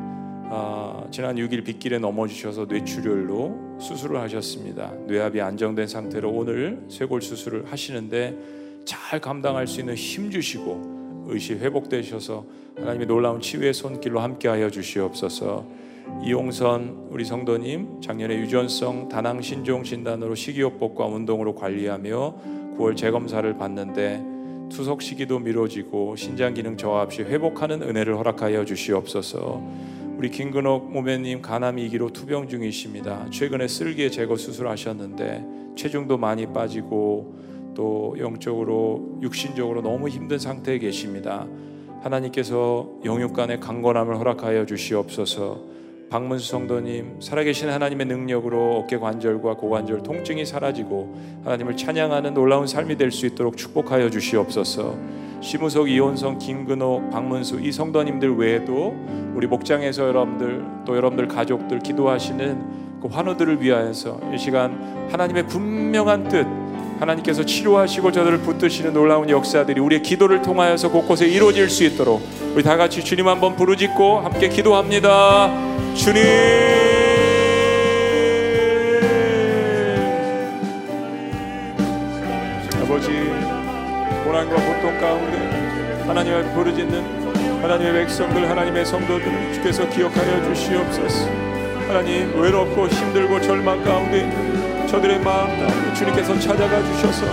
[0.51, 4.93] 아, 지난 6일 빗길에 넘어지셔서 뇌출혈로 수술을 하셨습니다.
[5.07, 8.37] 뇌압이 안정된 상태로 오늘 쇄골 수술을 하시는데
[8.85, 12.47] 잘 감당할 수 있는 힘 주시고 의시 회복되셔서
[12.79, 15.67] 하나님의 놀라운 치유의 손길로 함께하여 주시옵소서.
[16.25, 24.25] 이용선 우리 성도님 작년에 유전성 다낭 신종 진단으로 식이요법과 운동으로 관리하며 9월 재검사를 받는데
[24.71, 29.63] 투석 시기도 미뤄지고 신장 기능 저하 없이 회복하는 은혜를 허락하여 주시옵소서.
[30.17, 33.27] 우리 김근옥 모매님 간암 2기로 투병 중이십니다.
[33.31, 37.35] 최근에 쓸개 제거 수술하셨는데 체중도 많이 빠지고
[37.75, 41.47] 또 영적으로 육신적으로 너무 힘든 상태에 계십니다.
[42.03, 45.78] 하나님께서 영육간의 강건함을 허락하여 주시옵소서.
[46.11, 53.09] 박문수 성도님 살아계신 하나님의 능력으로 어깨 관절과 고관절 통증이 사라지고 하나님을 찬양하는 놀라운 삶이 될
[53.13, 54.97] 수 있도록 축복하여 주시옵소서.
[55.41, 58.95] 시무석, 이혼성, 김근호, 박문수 이 성도님들 외에도
[59.35, 66.47] 우리 목장에서 여러분들 또 여러분들 가족들 기도하시는 그 환우들을 위하여서 이 시간 하나님의 분명한 뜻
[67.01, 72.23] 하나님께서 치료하시고 저들을 붙드시는 놀라운 역사들이 우리의 기도를 통하여서 곳곳에 이루어질 수 있도록
[72.55, 75.53] 우리 다 같이 주님 한번 부르짖고 함께 기도합니다.
[75.95, 76.25] 주님
[82.83, 83.09] 아버지
[84.25, 91.29] 고난과 고통 가운데 하나님 앞에 부르짖는 하나님의 백성들 하나님의 성도들을 주께서 기억하여 주시옵소서
[91.89, 97.27] 하나님 외롭고 힘들고 절망 가운데 있는 저들의 마음 가운데 주님께서 찾아가 주셔서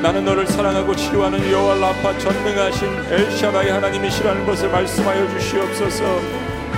[0.00, 6.04] 나는 너를 사랑하고 치료하는 여호와 라파 전능하신 엘샤다의 하나님이시라는 것을 말씀하여 주시옵소서.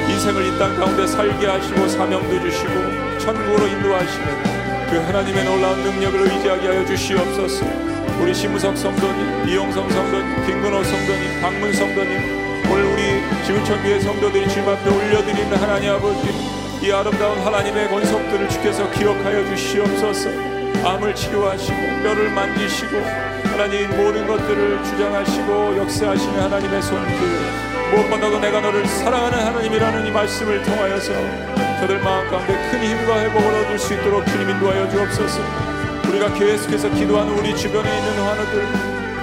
[0.09, 4.27] 인생을 이 땅 가운데 살게 하시고 사명도 주시고 천국으로 인도하시는
[4.91, 7.65] 그 하나님의 놀라운 능력을 의지하게 하여 주시옵소서.
[8.21, 14.91] 우리 심우석 성도님, 이용성 성도님, 김근호 성도님, 박문 성도님 오늘 우리 지구천교회 성도들이 주님 앞에
[14.91, 16.29] 올려드리는 하나님 아버지
[16.85, 20.29] 이 아름다운 하나님의 권속들을 주께서 기억하여 주시옵소서.
[20.85, 22.99] 암을 치료하시고 뼈를 만지시고
[23.45, 27.17] 하나님 모든 것들을 주장하시고 역사하시는 하나님의 손길
[27.91, 31.15] 무엇보다도 내가 너를 사랑하는 하나님이라는 이 말씀을 통하여서
[31.81, 35.41] 저들 마음 가운데 큰 힘과 회복을 얻을 수 있도록 주님 인도하여 주옵소서.
[36.11, 38.67] 우리가 계속해서 기도하는 우리 주변에 있는 환우들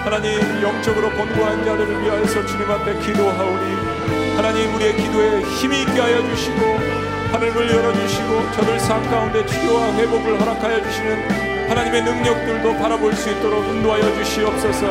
[0.03, 7.11] 하나님 영적으로 본고한 자들을 위하여서 주님 앞에 기도하오니 하나님 우리의 기도에 힘이 있게 하여 주시고
[7.32, 14.04] 하늘을 열어주시고 저들 삶 가운데 치료와 회복을 허락하여 주시는 하나님의 능력들도 바라볼 수 있도록 인도하여
[14.16, 14.88] 주시옵소서.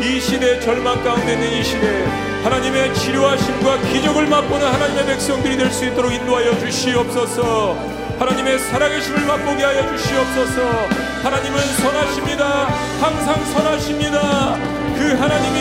[0.00, 2.04] 이 시대 절망 가운데 있는 이 시대
[2.44, 7.76] 하나님의 치료하심과 기적을 맛보는 하나님의 백성들이 될 수 있도록 인도하여 주시옵소서.
[8.18, 10.62] 하나님의 살아계심을 맛보게 하여 주시옵소서.
[11.22, 12.66] 하나님은 선하십니다.
[13.00, 14.56] 항상 선하십니다.
[14.96, 15.58] 그 하나님이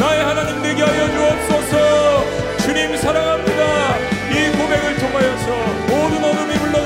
[0.00, 2.24] 나의 하나님 되게 하여 주옵소서.
[2.64, 3.41] 주님 사랑합니다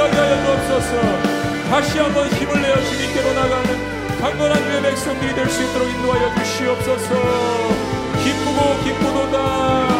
[0.06, 5.88] 물러가게 하여 주옵소서 다시 한번 힘을 내어 주님께로 나가는 강건한 주의 백성들이 될 수 있도록
[5.88, 7.14] 인도하여 주시옵소서.
[8.24, 9.95] 기쁘고 기쁘도다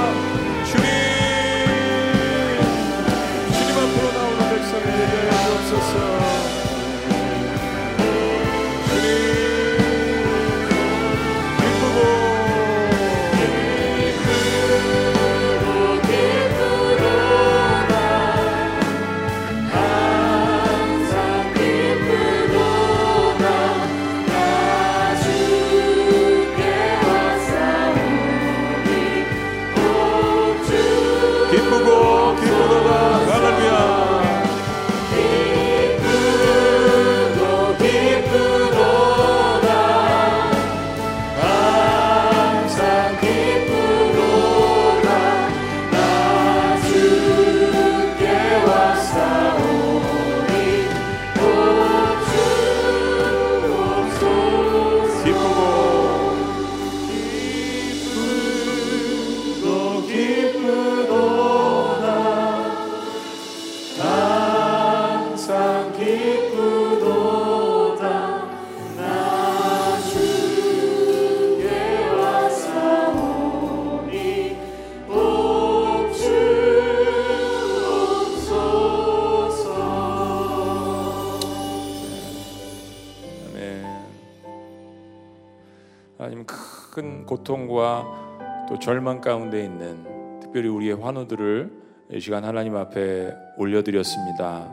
[87.47, 91.71] 고통과 또 절망 가운데 있는 특별히 우리의 환우들을
[92.13, 94.69] 이 시간 하나님 앞에 올려드렸습니다.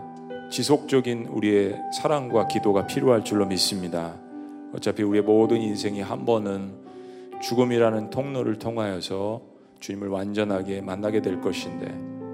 [0.49, 4.15] 지속적인 우리의 사랑과 기도가 필요할 줄로 믿습니다.
[4.73, 6.73] 어차피 우리의 모든 인생이 한 번은
[7.43, 9.41] 죽음이라는 통로를 통하여서
[9.79, 11.85] 주님을 완전하게 만나게 될 것인데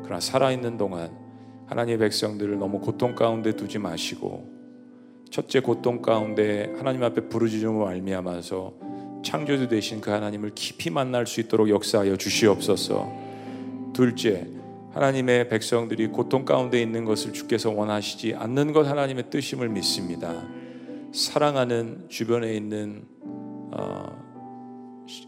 [0.04, 1.12] 그러나 살아있는 동안
[1.66, 4.48] 하나님의 백성들을 너무 고통 가운데 두지 마시고
[5.30, 11.70] 첫째 고통 가운데 하나님 앞에 부르짖음을 알미하면서 창조주 되신 그 하나님을 깊이 만날 수 있도록
[11.70, 13.12] 역사하여 주시옵소서.
[13.94, 14.48] 둘째,
[14.92, 20.48] 하나님의 백성들이 고통 가운데 있는 것을 주께서 원하시지 않는 것 하나님의 뜻임을 믿습니다.
[21.12, 23.04] 사랑하는 주변에 있는
[23.72, 24.18] 어,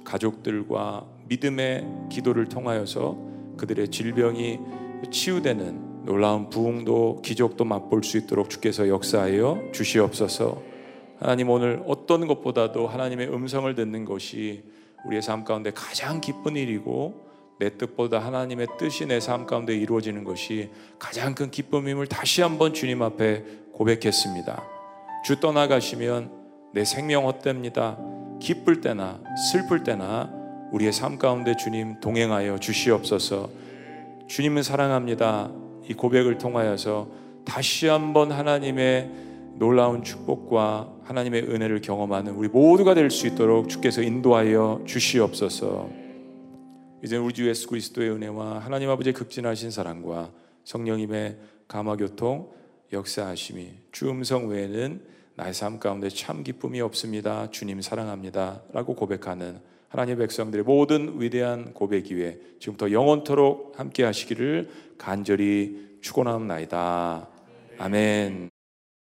[0.03, 3.17] 가족들과 믿음의 기도를 통하여서
[3.57, 4.59] 그들의 질병이
[5.11, 10.70] 치유되는 놀라운 부흥도 기적도 맛볼 수 있도록 주께서 역사하여 주시옵소서.
[11.21, 14.63] 하나님 오늘 어떤 것보다도 하나님의 음성을 듣는 것이
[15.05, 20.71] 우리의 삶 가운데 가장 기쁜 일이고 내 뜻보다 하나님의 뜻이 내 삶 가운데 이루어지는 것이
[20.97, 23.43] 가장 큰 기쁨임을 다시 한번 주님 앞에
[23.73, 24.63] 고백했습니다.
[25.23, 26.31] 주 떠나가시면
[26.73, 27.99] 내 생명 헛됩니다.
[28.39, 29.19] 기쁠 때나
[29.51, 30.31] 슬플 때나
[30.71, 33.47] 우리의 삶 가운데 주님 동행하여 주시옵소서.
[34.25, 35.51] 주님은 사랑합니다.
[35.87, 37.09] 이 고백을 통하여서
[37.45, 39.11] 다시 한번 하나님의
[39.59, 45.89] 놀라운 축복과 하나님의 은혜를 경험하는 우리 모두가 될 수 있도록 주께서 인도하여 주시옵소서.
[47.03, 50.31] 이제 우리 주 예수 그리스도의 은혜와 하나님 아버지의 극진하신 사랑과
[50.63, 51.37] 성령님의
[51.67, 52.49] 감화 교통
[52.93, 55.01] 역사하심이 주 음성 외에는
[55.35, 57.49] 나의 삶 가운데 참 기쁨이 없습니다.
[57.51, 58.61] 주님 사랑합니다.
[58.71, 59.59] 라고 고백하는
[59.89, 67.27] 하나님의 백성들의 모든 위대한 고백 위에 지금부터 영원토록 함께 하시기를 간절히 축원하옵나이다.
[67.79, 68.50] 아멘.